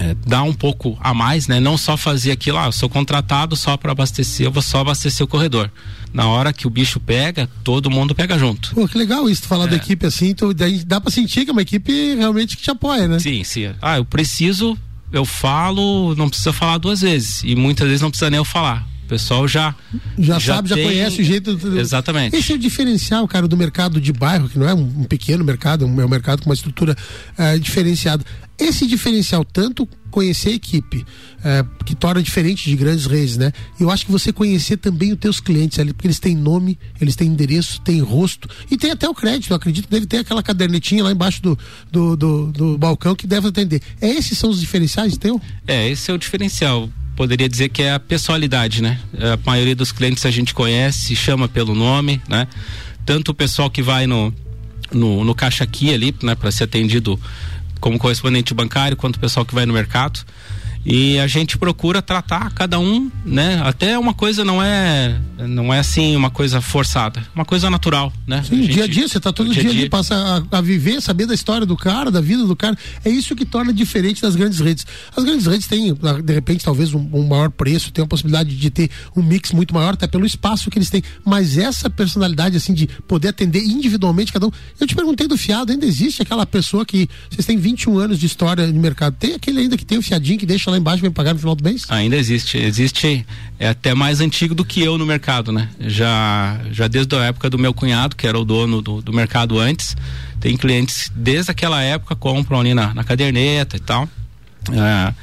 é, 0.00 0.16
dar 0.26 0.42
um 0.42 0.52
pouco 0.52 0.98
a 0.98 1.12
mais, 1.12 1.46
né? 1.46 1.60
Não 1.60 1.76
só 1.76 1.94
fazer 1.94 2.32
aquilo, 2.32 2.56
ah, 2.58 2.66
eu 2.66 2.72
sou 2.72 2.88
contratado 2.88 3.54
só 3.54 3.76
para 3.76 3.92
abastecer, 3.92 4.46
eu 4.46 4.50
vou 4.50 4.62
só 4.62 4.80
abastecer 4.80 5.22
o 5.22 5.28
corredor. 5.28 5.70
Na 6.12 6.26
hora 6.26 6.52
que 6.52 6.66
o 6.66 6.70
bicho 6.70 6.98
pega, 6.98 7.48
todo 7.62 7.90
mundo 7.90 8.14
pega 8.14 8.38
junto. 8.38 8.74
Pô, 8.74 8.88
que 8.88 8.96
legal 8.96 9.28
isso, 9.28 9.42
falar 9.42 9.66
é. 9.66 9.68
da 9.68 9.76
equipe 9.76 10.06
assim, 10.06 10.30
então, 10.30 10.52
daí 10.54 10.82
dá 10.84 11.00
para 11.00 11.10
sentir 11.10 11.44
que 11.44 11.50
é 11.50 11.52
uma 11.52 11.62
equipe 11.62 12.14
realmente 12.14 12.56
que 12.56 12.62
te 12.62 12.70
apoia, 12.70 13.06
né? 13.06 13.18
Sim, 13.18 13.44
sim. 13.44 13.70
Ah, 13.82 13.98
eu 13.98 14.04
preciso, 14.04 14.76
eu 15.12 15.26
falo, 15.26 16.14
não 16.16 16.28
precisa 16.28 16.52
falar 16.52 16.78
duas 16.78 17.02
vezes. 17.02 17.42
E 17.44 17.54
muitas 17.54 17.86
vezes 17.86 18.00
não 18.00 18.10
precisa 18.10 18.30
nem 18.30 18.38
eu 18.38 18.44
falar 18.44 18.89
pessoal 19.10 19.48
já. 19.48 19.74
Já, 20.16 20.38
já 20.38 20.54
sabe, 20.54 20.68
tem... 20.68 20.78
já 20.78 20.88
conhece 20.88 21.20
o 21.20 21.24
jeito. 21.24 21.58
Exatamente. 21.76 22.36
Esse 22.36 22.52
é 22.52 22.54
o 22.54 22.58
diferencial, 22.58 23.26
cara, 23.26 23.48
do 23.48 23.56
mercado 23.56 24.00
de 24.00 24.12
bairro, 24.12 24.48
que 24.48 24.58
não 24.58 24.68
é 24.68 24.72
um, 24.72 25.04
pequeno 25.04 25.44
mercado, 25.44 25.84
é 25.84 25.88
um 25.88 26.08
mercado 26.08 26.42
com 26.42 26.48
uma 26.48 26.54
estrutura 26.54 26.96
uh, 27.36 27.58
diferenciada. 27.58 28.24
Esse 28.56 28.86
diferencial, 28.86 29.44
tanto 29.44 29.88
conhecer 30.10 30.50
a 30.50 30.52
equipe, 30.52 31.06
é, 31.42 31.64
que 31.86 31.94
torna 31.94 32.22
diferente 32.22 32.68
de 32.68 32.76
grandes 32.76 33.06
redes, 33.06 33.38
né? 33.38 33.52
Eu 33.78 33.90
acho 33.90 34.04
que 34.04 34.12
você 34.12 34.32
conhecer 34.32 34.76
também 34.76 35.12
os 35.12 35.18
teus 35.18 35.40
clientes 35.40 35.78
ali, 35.78 35.94
porque 35.94 36.06
eles 36.06 36.18
têm 36.18 36.36
nome, 36.36 36.78
eles 37.00 37.16
têm 37.16 37.28
endereço, 37.28 37.80
têm 37.80 38.00
rosto 38.00 38.48
e 38.70 38.76
tem 38.76 38.90
até 38.90 39.08
o 39.08 39.14
crédito. 39.14 39.50
Eu 39.50 39.56
acredito 39.56 39.86
que 39.86 39.90
deve 39.90 40.06
ter 40.06 40.18
aquela 40.18 40.42
cadernetinha 40.42 41.02
lá 41.02 41.10
embaixo 41.10 41.40
do, 41.40 41.58
do, 41.90 42.16
do, 42.16 42.52
do 42.52 42.78
balcão 42.78 43.14
que 43.14 43.26
deve 43.26 43.48
atender. 43.48 43.80
É, 43.98 44.10
esses 44.10 44.36
são 44.36 44.50
os 44.50 44.60
diferenciais, 44.60 45.16
teu? 45.16 45.40
É, 45.66 45.88
esse 45.88 46.10
é 46.10 46.14
o 46.14 46.18
diferencial 46.18 46.90
poderia 47.20 47.50
dizer 47.50 47.68
que 47.68 47.82
é 47.82 47.92
a 47.92 48.00
pessoalidade, 48.00 48.80
né? 48.80 48.98
A 49.12 49.38
maioria 49.44 49.76
dos 49.76 49.92
clientes 49.92 50.24
a 50.24 50.30
gente 50.30 50.54
conhece, 50.54 51.14
chama 51.14 51.46
pelo 51.46 51.74
nome, 51.74 52.18
né? 52.26 52.48
Tanto 53.04 53.32
o 53.32 53.34
pessoal 53.34 53.68
que 53.68 53.82
vai 53.82 54.06
no, 54.06 54.32
no, 54.90 55.22
no 55.22 55.34
caixa 55.34 55.62
aqui 55.62 55.92
ali, 55.92 56.16
né, 56.22 56.34
para 56.34 56.50
ser 56.50 56.64
atendido 56.64 57.20
como 57.78 57.98
correspondente 57.98 58.54
bancário, 58.54 58.96
quanto 58.96 59.16
o 59.16 59.20
pessoal 59.20 59.44
que 59.44 59.54
vai 59.54 59.66
no 59.66 59.74
mercado 59.74 60.20
e 60.84 61.18
a 61.18 61.26
gente 61.26 61.58
procura 61.58 62.00
tratar 62.00 62.50
cada 62.52 62.78
um, 62.78 63.10
né? 63.24 63.60
Até 63.64 63.98
uma 63.98 64.14
coisa 64.14 64.44
não 64.44 64.62
é 64.62 65.18
não 65.38 65.72
é 65.72 65.78
assim 65.78 66.16
uma 66.16 66.30
coisa 66.30 66.60
forçada, 66.60 67.22
uma 67.34 67.44
coisa 67.44 67.68
natural, 67.70 68.12
né? 68.26 68.42
Sim, 68.42 68.62
gente, 68.62 68.72
dia 68.72 68.84
a 68.84 68.86
dia, 68.86 69.08
você 69.08 69.20
tá 69.20 69.32
todo 69.32 69.52
dia, 69.52 69.62
dia, 69.62 69.70
ali, 69.70 69.88
passa 69.88 70.14
a, 70.50 70.58
a, 70.58 70.60
viver, 70.60 71.00
saber 71.00 71.26
da 71.26 71.34
história 71.34 71.66
do 71.66 71.76
cara, 71.76 72.10
da 72.10 72.20
vida 72.20 72.44
do 72.44 72.56
cara, 72.56 72.76
é 73.04 73.10
isso 73.10 73.34
que 73.34 73.44
torna 73.44 73.72
diferente 73.72 74.22
das 74.22 74.36
grandes 74.36 74.58
redes. 74.58 74.86
As 75.16 75.24
grandes 75.24 75.46
redes 75.46 75.66
têm, 75.66 75.94
de 76.24 76.32
repente, 76.32 76.64
talvez 76.64 76.94
um, 76.94 77.08
um 77.12 77.26
maior 77.26 77.50
preço, 77.50 77.92
tem 77.92 78.04
a 78.04 78.06
possibilidade 78.06 78.54
de 78.56 78.70
ter 78.70 78.90
um 79.16 79.22
mix 79.22 79.52
muito 79.52 79.74
maior, 79.74 79.94
até 79.94 80.06
pelo 80.06 80.26
espaço 80.26 80.70
que 80.70 80.78
eles 80.78 80.90
têm, 80.90 81.02
mas 81.24 81.58
essa 81.58 81.88
personalidade, 81.88 82.56
assim, 82.56 82.74
de 82.74 82.86
poder 83.08 83.28
atender 83.28 83.62
individualmente 83.62 84.32
cada 84.32 84.46
um, 84.46 84.50
eu 84.78 84.86
te 84.86 84.94
perguntei 84.94 85.26
do 85.26 85.36
fiado, 85.36 85.72
ainda 85.72 85.86
existe 85.86 86.22
aquela 86.22 86.46
pessoa 86.46 86.84
que, 86.84 87.08
vocês 87.30 87.46
têm 87.46 87.56
21 87.56 87.98
anos 87.98 88.18
de 88.18 88.26
história 88.26 88.66
no 88.66 88.80
mercado, 88.80 89.16
tem 89.18 89.34
aquele 89.34 89.60
ainda 89.60 89.76
que 89.76 89.84
tem 89.84 89.98
o 89.98 90.02
fiadinho 90.02 90.38
que 90.38 90.46
deixa 90.46 90.69
lá 90.70 90.78
embaixo 90.78 91.02
vem 91.02 91.10
pagar 91.10 91.32
no 91.32 91.38
final 91.38 91.54
do 91.54 91.64
mês? 91.64 91.84
Ainda 91.88 92.16
existe. 92.16 92.58
Existe, 92.58 93.26
é 93.58 93.68
até 93.68 93.94
mais 93.94 94.20
antigo 94.20 94.54
do 94.54 94.64
que 94.64 94.80
eu 94.82 94.96
no 94.96 95.04
mercado, 95.04 95.52
né? 95.52 95.68
Já, 95.80 96.60
já 96.70 96.88
desde 96.88 97.14
a 97.16 97.24
época 97.24 97.50
do 97.50 97.58
meu 97.58 97.74
cunhado, 97.74 98.16
que 98.16 98.26
era 98.26 98.38
o 98.38 98.44
dono 98.44 98.80
do, 98.80 99.02
do 99.02 99.12
mercado 99.12 99.58
antes, 99.58 99.96
tem 100.40 100.56
clientes 100.56 101.10
desde 101.14 101.50
aquela 101.50 101.82
época 101.82 102.16
compram 102.16 102.60
ali 102.60 102.74
na, 102.74 102.94
na 102.94 103.04
caderneta 103.04 103.76
e 103.76 103.80
tal. 103.80 104.08
É, 104.72 105.14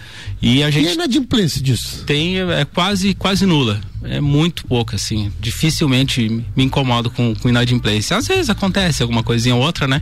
e 0.41 0.63
a 0.63 0.69
gente. 0.69 0.85
E 0.85 0.89
a 0.89 0.93
inadimplência 0.93 1.61
disso? 1.61 2.03
Tem, 2.05 2.39
é 2.39 2.65
quase, 2.65 3.13
quase 3.13 3.45
nula. 3.45 3.79
É 4.03 4.21
muito 4.21 4.65
pouco, 4.65 4.95
assim. 4.95 5.31
Dificilmente 5.39 6.29
me 6.55 6.63
incomodo 6.63 7.09
com, 7.09 7.35
com 7.35 7.49
inadimplência. 7.49 8.15
Às 8.15 8.27
vezes 8.27 8.49
acontece 8.49 9.01
alguma 9.01 9.23
coisinha 9.23 9.55
ou 9.55 9.61
outra, 9.61 9.87
né? 9.87 10.01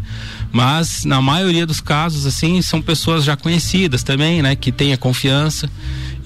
Mas 0.51 1.05
na 1.05 1.21
maioria 1.21 1.65
dos 1.65 1.79
casos, 1.79 2.25
assim, 2.25 2.61
são 2.61 2.81
pessoas 2.81 3.23
já 3.23 3.35
conhecidas 3.35 4.03
também, 4.03 4.41
né? 4.41 4.55
Que 4.55 4.71
tenha 4.71 4.97
confiança. 4.97 5.69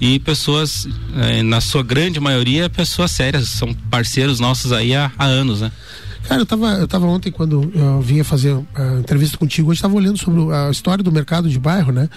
E 0.02 0.17
pessoas, 0.19 0.88
eh, 1.17 1.43
na 1.43 1.62
sua 1.62 1.84
grande 1.84 2.19
maioria, 2.19 2.69
pessoas 2.69 3.12
sérias, 3.12 3.50
são 3.50 3.74
parceiros 3.91 4.39
nossos 4.39 4.72
aí 4.72 4.95
há, 4.95 5.12
há 5.17 5.26
anos, 5.26 5.62
né? 5.62 5.72
Cara, 6.27 6.41
eu 6.41 6.45
tava, 6.45 6.73
eu 6.73 6.88
tava 6.88 7.08
ontem, 7.08 7.32
quando 7.32 7.71
eu 7.73 8.01
vinha 8.01 8.23
fazer 8.23 8.55
a 8.75 8.99
entrevista 8.99 9.38
contigo, 9.38 9.69
hoje 9.69 9.77
estava 9.77 9.95
olhando 9.95 10.17
sobre 10.17 10.53
a 10.53 10.69
história 10.69 11.03
do 11.03 11.12
mercado 11.12 11.49
de 11.49 11.58
bairro, 11.58 11.91
né? 11.91 12.10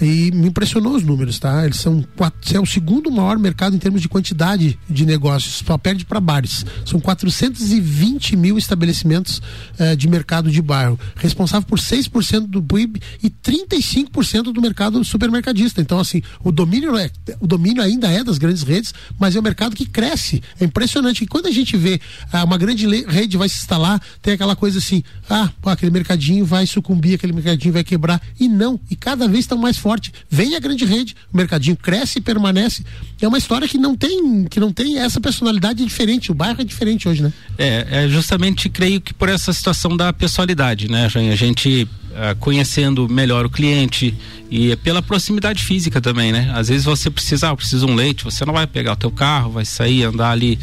E 0.00 0.30
me 0.32 0.48
impressionou 0.48 0.94
os 0.94 1.02
números, 1.02 1.38
tá? 1.38 1.64
Eles 1.64 1.76
são 1.76 2.04
é 2.52 2.60
o 2.60 2.66
segundo 2.66 3.10
maior 3.10 3.38
mercado 3.38 3.76
em 3.76 3.78
termos 3.78 4.00
de 4.00 4.08
quantidade 4.08 4.78
de 4.88 5.06
negócios, 5.06 5.62
só 5.64 5.78
perde 5.78 6.04
para 6.04 6.20
bares. 6.20 6.64
São 6.84 7.00
420 7.00 8.36
mil 8.36 8.58
estabelecimentos 8.58 9.40
eh, 9.78 9.94
de 9.94 10.08
mercado 10.08 10.50
de 10.50 10.60
bairro, 10.60 10.98
responsável 11.16 11.66
por 11.66 11.78
6% 11.78 12.46
do 12.46 12.62
PIB 12.62 13.00
e 13.22 13.30
35% 13.30 14.52
do 14.52 14.60
mercado 14.60 15.02
supermercadista. 15.04 15.80
Então, 15.80 15.98
assim, 15.98 16.22
o 16.42 16.50
domínio 16.50 16.96
é, 16.96 17.10
o 17.40 17.46
domínio 17.46 17.82
ainda 17.82 18.08
é 18.08 18.24
das 18.24 18.38
grandes 18.38 18.62
redes, 18.62 18.92
mas 19.18 19.36
é 19.36 19.38
um 19.38 19.42
mercado 19.42 19.76
que 19.76 19.86
cresce. 19.86 20.42
É 20.60 20.64
impressionante. 20.64 21.24
E 21.24 21.26
quando 21.26 21.46
a 21.46 21.50
gente 21.50 21.76
vê 21.76 22.00
ah, 22.32 22.44
uma 22.44 22.58
grande 22.58 22.86
rede 23.04 23.36
vai 23.42 23.48
se 23.48 23.58
instalar, 23.58 24.00
tem 24.20 24.34
aquela 24.34 24.56
coisa 24.56 24.78
assim, 24.78 25.02
ah, 25.28 25.50
pô, 25.60 25.70
aquele 25.70 25.90
mercadinho 25.90 26.44
vai 26.44 26.66
sucumbir, 26.66 27.14
aquele 27.14 27.32
mercadinho 27.32 27.74
vai 27.74 27.84
quebrar. 27.84 28.20
E 28.38 28.48
não, 28.48 28.80
e 28.90 28.96
cada 28.96 29.26
vez 29.26 29.40
estão 29.40 29.58
mais 29.58 29.76
forte. 29.76 30.12
Vem 30.30 30.56
a 30.56 30.60
grande 30.60 30.84
rede, 30.84 31.14
o 31.32 31.36
mercadinho 31.36 31.76
cresce 31.76 32.18
e 32.18 32.22
permanece. 32.22 32.84
É 33.20 33.28
uma 33.28 33.38
história 33.38 33.68
que 33.68 33.78
não 33.78 33.96
tem, 33.96 34.44
que 34.44 34.60
não 34.60 34.72
tem 34.72 34.98
essa 34.98 35.20
personalidade 35.20 35.84
diferente. 35.84 36.30
O 36.30 36.34
bairro 36.34 36.60
é 36.60 36.64
diferente 36.64 37.08
hoje, 37.08 37.22
né? 37.22 37.32
É, 37.58 38.04
é 38.04 38.08
justamente 38.08 38.68
creio 38.68 39.00
que 39.00 39.12
por 39.12 39.28
essa 39.28 39.52
situação 39.52 39.96
da 39.96 40.12
pessoalidade, 40.12 40.88
né, 40.88 41.06
A 41.06 41.36
gente 41.36 41.88
uh, 42.12 42.36
conhecendo 42.38 43.08
melhor 43.08 43.44
o 43.44 43.50
cliente 43.50 44.14
e 44.50 44.76
pela 44.76 45.02
proximidade 45.02 45.64
física 45.64 46.00
também, 46.00 46.30
né? 46.32 46.50
Às 46.54 46.68
vezes 46.68 46.84
você 46.84 47.10
precisa, 47.10 47.50
ah, 47.50 47.56
precisa 47.56 47.86
um 47.86 47.94
leite, 47.94 48.24
você 48.24 48.44
não 48.44 48.52
vai 48.52 48.66
pegar 48.66 48.92
o 48.92 48.96
teu 48.96 49.10
carro, 49.10 49.52
vai 49.52 49.64
sair, 49.64 50.04
andar 50.04 50.30
ali 50.30 50.58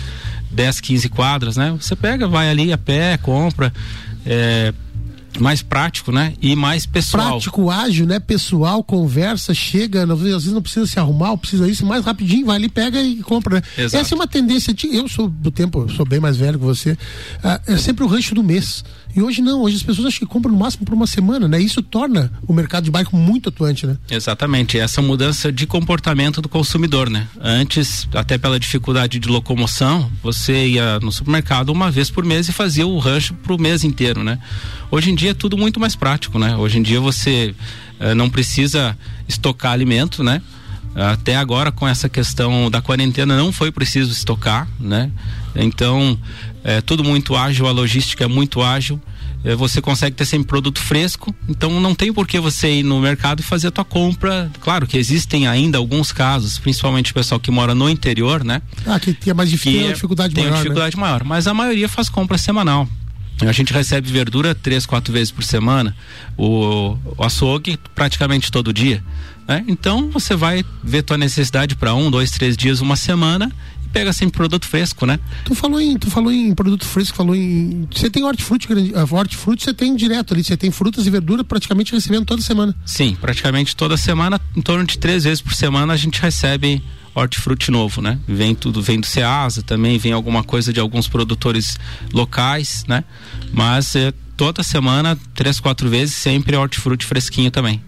10, 0.51 0.79
15 0.81 1.09
quadras, 1.09 1.57
né? 1.57 1.75
Você 1.79 1.95
pega, 1.95 2.27
vai 2.27 2.49
ali 2.49 2.73
a 2.73 2.77
pé, 2.77 3.17
compra. 3.17 3.71
É, 4.25 4.73
mais 5.39 5.61
prático, 5.61 6.11
né? 6.11 6.33
E 6.41 6.55
mais 6.55 6.85
pessoal. 6.85 7.31
Prático, 7.31 7.69
ágil, 7.69 8.05
né? 8.05 8.19
Pessoal, 8.19 8.83
conversa, 8.83 9.53
chega, 9.53 10.03
às 10.11 10.19
vezes 10.19 10.51
não 10.51 10.61
precisa 10.61 10.85
se 10.87 10.99
arrumar, 10.99 11.35
precisa 11.37 11.67
isso, 11.67 11.85
mais 11.85 12.05
rapidinho, 12.05 12.45
vai 12.45 12.55
ali, 12.55 12.69
pega 12.69 13.01
e 13.01 13.17
compra, 13.17 13.55
né? 13.55 13.61
Exato. 13.77 14.01
Essa 14.01 14.13
é 14.13 14.15
uma 14.15 14.27
tendência, 14.27 14.73
de, 14.73 14.87
eu 14.95 15.07
sou 15.07 15.27
do 15.27 15.51
tempo, 15.51 15.89
sou 15.91 16.05
bem 16.05 16.19
mais 16.19 16.37
velho 16.37 16.57
que 16.57 16.65
você, 16.65 16.97
ah, 17.43 17.59
é 17.67 17.77
sempre 17.77 18.03
o 18.03 18.07
rancho 18.07 18.33
do 18.33 18.43
mês. 18.43 18.83
E 19.15 19.21
hoje 19.21 19.41
não, 19.41 19.61
hoje 19.61 19.77
as 19.77 19.83
pessoas 19.83 20.07
acho 20.07 20.19
que 20.19 20.25
compram 20.25 20.51
no 20.51 20.59
máximo 20.59 20.85
por 20.85 20.93
uma 20.93 21.07
semana, 21.07 21.47
né? 21.47 21.59
Isso 21.59 21.81
torna 21.81 22.31
o 22.47 22.53
mercado 22.53 22.83
de 22.83 22.91
bairro 22.91 23.17
muito 23.17 23.49
atuante, 23.49 23.87
né? 23.87 23.97
Exatamente, 24.09 24.77
essa 24.77 25.01
mudança 25.01 25.51
de 25.51 25.65
comportamento 25.65 26.41
do 26.41 26.49
consumidor, 26.49 27.09
né? 27.09 27.27
Antes, 27.41 28.07
até 28.13 28.37
pela 28.37 28.59
dificuldade 28.59 29.19
de 29.19 29.27
locomoção, 29.27 30.11
você 30.21 30.67
ia 30.67 30.99
no 30.99 31.11
supermercado 31.11 31.69
uma 31.69 31.89
vez 31.89 32.09
por 32.09 32.23
mês 32.23 32.47
e 32.47 32.51
fazia 32.51 32.85
o 32.85 32.97
rancho 32.99 33.33
pro 33.33 33.59
mês 33.59 33.83
inteiro, 33.83 34.23
né? 34.23 34.39
Hoje 34.91 35.11
em 35.11 35.15
dia 35.15 35.31
é 35.31 35.33
tudo 35.33 35.57
muito 35.57 35.79
mais 35.79 35.95
prático, 35.95 36.39
né? 36.39 36.55
Hoje 36.55 36.79
em 36.79 36.81
dia 36.81 36.99
você 36.99 37.53
eh, 37.99 38.13
não 38.13 38.29
precisa 38.29 38.97
estocar 39.27 39.71
alimento, 39.71 40.23
né? 40.23 40.41
Até 40.95 41.35
agora 41.35 41.71
com 41.71 41.87
essa 41.87 42.09
questão 42.09 42.69
da 42.69 42.81
quarentena 42.81 43.37
não 43.37 43.51
foi 43.51 43.71
preciso 43.71 44.11
estocar, 44.11 44.67
né? 44.79 45.11
Então 45.55 46.17
é 46.63 46.81
tudo 46.81 47.03
muito 47.03 47.35
ágil, 47.35 47.67
a 47.67 47.71
logística 47.71 48.23
é 48.23 48.27
muito 48.27 48.61
ágil. 48.61 48.99
É, 49.41 49.55
você 49.55 49.81
consegue 49.81 50.17
ter 50.17 50.25
sempre 50.25 50.49
produto 50.49 50.81
fresco, 50.81 51.33
então 51.47 51.79
não 51.79 51.95
tem 51.95 52.11
por 52.11 52.27
que 52.27 52.37
você 52.41 52.79
ir 52.79 52.83
no 52.83 52.99
mercado 52.99 53.39
e 53.39 53.43
fazer 53.43 53.67
a 53.67 53.71
tua 53.71 53.85
compra. 53.85 54.51
Claro 54.59 54.85
que 54.85 54.97
existem 54.97 55.47
ainda 55.47 55.77
alguns 55.77 56.11
casos, 56.11 56.59
principalmente 56.59 57.11
o 57.11 57.13
pessoal 57.13 57.39
que 57.39 57.49
mora 57.49 57.73
no 57.73 57.89
interior, 57.89 58.43
né? 58.43 58.61
Ah, 58.85 58.99
que 58.99 59.13
tem 59.13 59.33
mais 59.33 59.49
dificuldade, 59.49 59.87
que 59.87 59.93
dificuldade 59.93 60.35
tem 60.35 60.43
maior. 60.43 60.55
Tem 60.55 60.63
dificuldade 60.63 60.97
né? 60.97 61.01
maior, 61.01 61.23
mas 61.23 61.47
a 61.47 61.53
maioria 61.53 61.87
faz 61.87 62.09
compra 62.09 62.37
semanal. 62.37 62.85
A 63.41 63.51
gente 63.51 63.71
recebe 63.73 64.11
verdura 64.11 64.53
três, 64.53 64.85
quatro 64.85 65.13
vezes 65.13 65.31
por 65.31 65.43
semana, 65.43 65.95
o, 66.37 66.97
o 67.17 67.23
açougue 67.23 67.79
praticamente 67.95 68.51
todo 68.51 68.73
dia. 68.73 69.03
Né? 69.47 69.63
Então 69.67 70.09
você 70.11 70.35
vai 70.35 70.63
ver 70.83 71.03
tua 71.03 71.17
necessidade 71.17 71.75
para 71.75 71.93
um, 71.95 72.11
dois, 72.11 72.29
três 72.31 72.55
dias, 72.55 72.81
uma 72.81 72.95
semana 72.95 73.51
e 73.83 73.89
pega 73.89 74.13
sempre 74.13 74.37
produto 74.37 74.67
fresco, 74.67 75.05
né? 75.05 75.19
Tu 75.45 75.55
falou 75.55 75.81
em, 75.81 75.97
tu 75.97 76.11
falou 76.11 76.31
em 76.31 76.53
produto 76.53 76.85
fresco, 76.85 77.17
falou 77.17 77.35
em. 77.35 77.87
Você 77.91 78.09
tem 78.09 78.23
hortifruti, 78.23 78.67
uh, 78.71 79.15
hortifruti 79.15 79.63
você 79.63 79.73
tem 79.73 79.95
direto 79.95 80.33
ali, 80.33 80.43
você 80.43 80.55
tem 80.55 80.69
frutas 80.69 81.07
e 81.07 81.09
verduras 81.09 81.45
praticamente 81.47 81.93
recebendo 81.93 82.25
toda 82.25 82.41
semana. 82.41 82.75
Sim, 82.85 83.17
praticamente 83.19 83.75
toda 83.75 83.97
semana, 83.97 84.39
em 84.55 84.61
torno 84.61 84.85
de 84.85 84.99
três 84.99 85.23
vezes 85.23 85.41
por 85.41 85.53
semana 85.53 85.93
a 85.93 85.97
gente 85.97 86.21
recebe 86.21 86.83
hortifruti 87.13 87.71
novo, 87.71 88.01
né? 88.01 88.19
Vem 88.27 88.55
tudo, 88.55 88.81
vem 88.81 88.99
do 88.99 89.05
Ceasa 89.05 89.61
também, 89.61 89.97
vem 89.97 90.11
alguma 90.11 90.43
coisa 90.43 90.71
de 90.71 90.79
alguns 90.79 91.07
produtores 91.07 91.77
locais, 92.13 92.83
né? 92.87 93.03
Mas 93.51 93.95
é, 93.95 94.13
toda 94.37 94.63
semana, 94.63 95.17
três, 95.33 95.59
quatro 95.59 95.89
vezes, 95.89 96.15
sempre 96.15 96.55
hortifruti 96.55 97.05
fresquinho 97.05 97.51
também. 97.51 97.81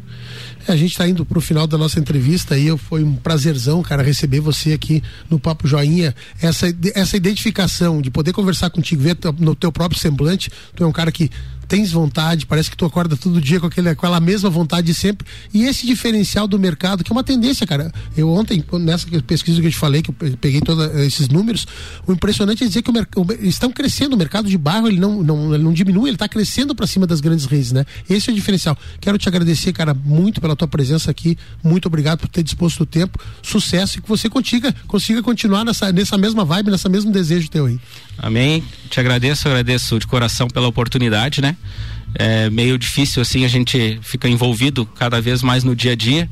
É, 0.68 0.74
a 0.74 0.76
gente 0.76 0.92
está 0.92 1.08
indo 1.08 1.26
para 1.26 1.38
o 1.38 1.42
final 1.42 1.66
da 1.66 1.78
nossa 1.78 2.00
entrevista 2.00 2.58
e 2.58 2.76
foi 2.78 3.04
um 3.04 3.16
prazerzão, 3.16 3.82
cara, 3.82 4.04
receber 4.04 4.40
você 4.40 4.74
aqui 4.74 5.02
no 5.30 5.40
Papo 5.40 5.68
Joinha. 5.68 6.14
Essa, 6.42 6.68
essa 6.94 7.18
identificação 7.18 8.02
de 8.02 8.12
poder 8.12 8.34
conversar 8.34 8.70
contigo, 8.70 9.02
ver 9.02 9.18
no 9.40 9.56
teu 9.56 9.72
próprio 9.72 10.00
semblante. 10.00 10.52
Tu 10.76 10.84
é 10.84 10.88
um 10.88 10.92
cara 10.92 11.12
que 11.12 11.30
tens 11.72 11.90
vontade, 11.90 12.46
parece 12.46 12.70
que 12.70 12.76
tu 12.76 12.84
acorda 12.84 13.16
todo 13.16 13.40
dia 13.40 13.58
com 13.58 13.66
aquele, 13.66 13.88
aquela 13.88 14.20
mesma 14.20 14.50
vontade 14.50 14.88
de 14.88 14.94
sempre. 14.94 15.26
E 15.54 15.64
esse 15.64 15.88
diferencial 15.88 16.46
do 16.46 16.60
mercado, 16.60 17.02
que 17.02 17.10
é 17.10 17.14
uma 17.14 17.24
tendência, 17.24 17.66
cara. 17.66 17.90
Eu 18.18 18.30
ontem, 18.30 18.62
nessa 18.74 19.08
pesquisa 19.26 19.62
que 19.62 19.68
eu 19.68 19.72
te 19.72 19.78
falei, 19.78 20.02
que 20.02 20.10
eu 20.10 20.38
peguei 20.42 20.60
todos 20.60 20.94
esses 20.96 21.30
números, 21.30 21.66
o 22.06 22.12
impressionante 22.12 22.62
é 22.66 22.68
dizer 22.68 22.82
que 22.82 22.92
o, 22.92 22.94
o, 22.94 23.48
estão 23.48 23.72
crescendo, 23.72 24.16
o 24.16 24.18
mercado 24.18 24.50
de 24.50 24.58
bairro 24.58 24.90
ele 24.90 25.00
não, 25.00 25.24
não, 25.24 25.56
ele 25.56 25.64
não 25.64 25.72
diminui, 25.72 26.10
ele 26.10 26.18
está 26.18 26.28
crescendo 26.28 26.76
para 26.76 26.86
cima 26.86 27.08
das 27.08 27.22
grandes 27.22 27.46
redes, 27.46 27.72
né? 27.72 27.86
Esse 28.10 28.30
é 28.30 28.34
o 28.34 28.36
diferencial. 28.36 28.78
Quero 29.00 29.18
te 29.18 29.30
agradecer, 29.30 29.72
cara, 29.72 29.94
muito 29.94 30.42
pela 30.42 30.58
tua 30.58 30.68
presença 30.68 31.10
aqui. 31.10 31.38
Muito 31.64 31.86
obrigado 31.86 32.20
por 32.20 32.28
ter 32.28 32.44
disposto 32.44 32.82
o 32.82 32.86
tempo. 32.86 33.18
Sucesso 33.42 33.98
e 33.98 34.02
que 34.02 34.10
você 34.10 34.30
consiga, 34.30 34.76
consiga 34.88 35.24
continuar 35.24 35.64
nessa, 35.64 35.90
nessa 35.94 36.18
mesma 36.18 36.44
vibe, 36.44 36.70
nessa 36.70 36.90
mesmo 36.90 37.14
desejo 37.14 37.50
teu 37.50 37.68
aí. 37.68 37.80
Amém. 38.18 38.62
Te 38.90 39.00
agradeço, 39.00 39.48
agradeço 39.48 39.98
de 39.98 40.06
coração 40.06 40.50
pela 40.50 40.68
oportunidade, 40.68 41.42
né? 41.42 41.56
É 42.14 42.50
meio 42.50 42.78
difícil 42.78 43.22
assim, 43.22 43.46
a 43.46 43.48
gente 43.48 44.00
fica 44.02 44.28
envolvido 44.28 44.86
cada 44.86 45.22
vez 45.22 45.42
mais 45.42 45.64
no 45.64 45.76
dia 45.76 45.94
a 45.94 45.96
dia 45.96 46.30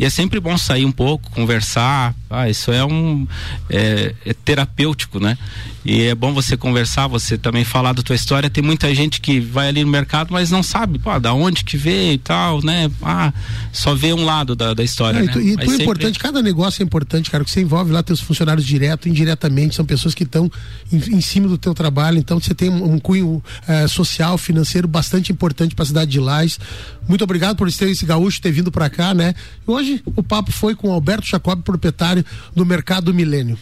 e 0.00 0.04
é 0.06 0.08
sempre 0.08 0.40
bom 0.40 0.56
sair 0.56 0.86
um 0.86 0.90
pouco, 0.90 1.30
conversar. 1.30 2.14
Ah, 2.30 2.48
isso 2.48 2.72
é 2.72 2.82
um 2.82 3.28
é, 3.68 4.14
é 4.24 4.32
terapêutico, 4.32 5.20
né? 5.20 5.36
E 5.84 6.04
é 6.04 6.14
bom 6.14 6.32
você 6.32 6.56
conversar, 6.56 7.06
você 7.06 7.36
também 7.36 7.64
falar 7.64 7.92
da 7.92 8.02
tua 8.02 8.16
história. 8.16 8.48
Tem 8.48 8.64
muita 8.64 8.94
gente 8.94 9.20
que 9.20 9.38
vai 9.40 9.68
ali 9.68 9.84
no 9.84 9.90
mercado, 9.90 10.32
mas 10.32 10.50
não 10.50 10.62
sabe, 10.62 10.98
pô, 10.98 11.18
da 11.18 11.34
onde 11.34 11.64
que 11.64 11.76
veio 11.76 12.14
e 12.14 12.18
tal, 12.18 12.64
né? 12.64 12.90
Ah, 13.02 13.30
só 13.72 13.94
vê 13.94 14.14
um 14.14 14.24
lado 14.24 14.56
da, 14.56 14.72
da 14.72 14.82
história. 14.82 15.18
É, 15.18 15.22
né? 15.22 15.26
E 15.26 15.32
tu, 15.32 15.40
e 15.40 15.56
tu 15.56 15.60
é 15.60 15.66
sempre... 15.66 15.82
importante, 15.82 16.18
cada 16.18 16.40
negócio 16.40 16.82
é 16.82 16.84
importante, 16.84 17.30
cara, 17.30 17.44
que 17.44 17.50
você 17.50 17.60
envolve 17.60 17.92
lá 17.92 18.02
teus 18.02 18.20
funcionários 18.20 18.64
direto, 18.64 19.06
indiretamente, 19.06 19.74
são 19.74 19.84
pessoas 19.84 20.14
que 20.14 20.22
estão 20.22 20.50
em, 20.90 20.96
em, 20.96 21.20
cima 21.20 21.46
do 21.46 21.58
teu 21.58 21.74
trabalho, 21.74 22.16
então 22.16 22.40
você 22.40 22.54
tem 22.54 22.70
um, 22.70 22.94
um 22.94 22.98
cunho 22.98 23.42
é, 23.68 23.86
social, 23.86 24.38
financeiro 24.38 24.88
bastante 24.88 25.30
importante 25.30 25.74
para 25.74 25.82
a 25.82 25.86
cidade 25.86 26.10
de 26.10 26.20
Lais. 26.20 26.58
Muito 27.06 27.24
obrigado 27.24 27.56
por 27.56 27.70
ter 27.70 27.90
esse 27.90 28.06
gaúcho 28.06 28.40
ter 28.40 28.52
vindo 28.52 28.70
para 28.70 28.88
cá, 28.88 29.12
né? 29.12 29.34
E 29.66 29.70
hoje 29.70 29.89
o 30.16 30.22
papo 30.22 30.52
foi 30.52 30.74
com 30.74 30.92
Alberto 30.92 31.26
Jacob, 31.26 31.62
proprietário 31.62 32.24
do 32.54 32.66
Mercado 32.66 33.12
Milênio. 33.14 33.58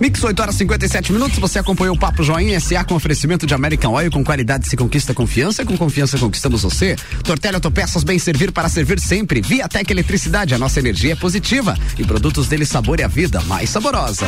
Mix 0.00 0.22
8 0.22 0.40
horas 0.40 0.54
57 0.56 1.12
minutos. 1.12 1.38
Você 1.38 1.58
acompanhou 1.58 1.94
o 1.94 1.98
Papo 1.98 2.22
Joinha 2.22 2.58
SA 2.60 2.84
com 2.84 2.94
oferecimento 2.94 3.46
de 3.46 3.54
American 3.54 3.92
Oil. 3.92 4.10
Com 4.10 4.24
qualidade 4.24 4.68
se 4.68 4.76
conquista 4.76 5.14
confiança. 5.14 5.64
Com 5.64 5.76
confiança 5.76 6.18
conquistamos 6.18 6.62
você. 6.62 6.96
Tortelha 7.22 7.56
Autopeças 7.56 8.04
bem 8.04 8.18
servir 8.18 8.52
para 8.52 8.68
servir 8.68 9.00
sempre. 9.00 9.40
Viatec 9.40 9.90
Eletricidade. 9.90 10.54
A 10.54 10.58
nossa 10.58 10.78
energia 10.78 11.12
é 11.12 11.16
positiva. 11.16 11.76
E 11.98 12.04
produtos 12.04 12.48
dele 12.48 12.66
sabor 12.66 13.00
e 13.00 13.02
a 13.02 13.08
vida 13.08 13.40
mais 13.42 13.70
saborosa. 13.70 14.26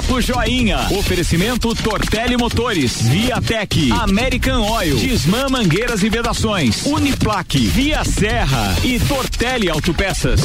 Papo 0.00 0.18
Joinha. 0.22 0.88
Oferecimento 0.92 1.74
Tortelli 1.74 2.34
Motores, 2.34 3.02
Viatec, 3.02 3.90
American 3.92 4.62
Oil, 4.62 4.96
Disman 4.96 5.50
Mangueiras 5.50 6.02
e 6.02 6.08
Vedações, 6.08 6.86
Uniplaque, 6.86 7.66
Via 7.66 8.02
Serra 8.02 8.74
e 8.82 8.98
Tortelli 8.98 9.68
Autopeças. 9.68 10.40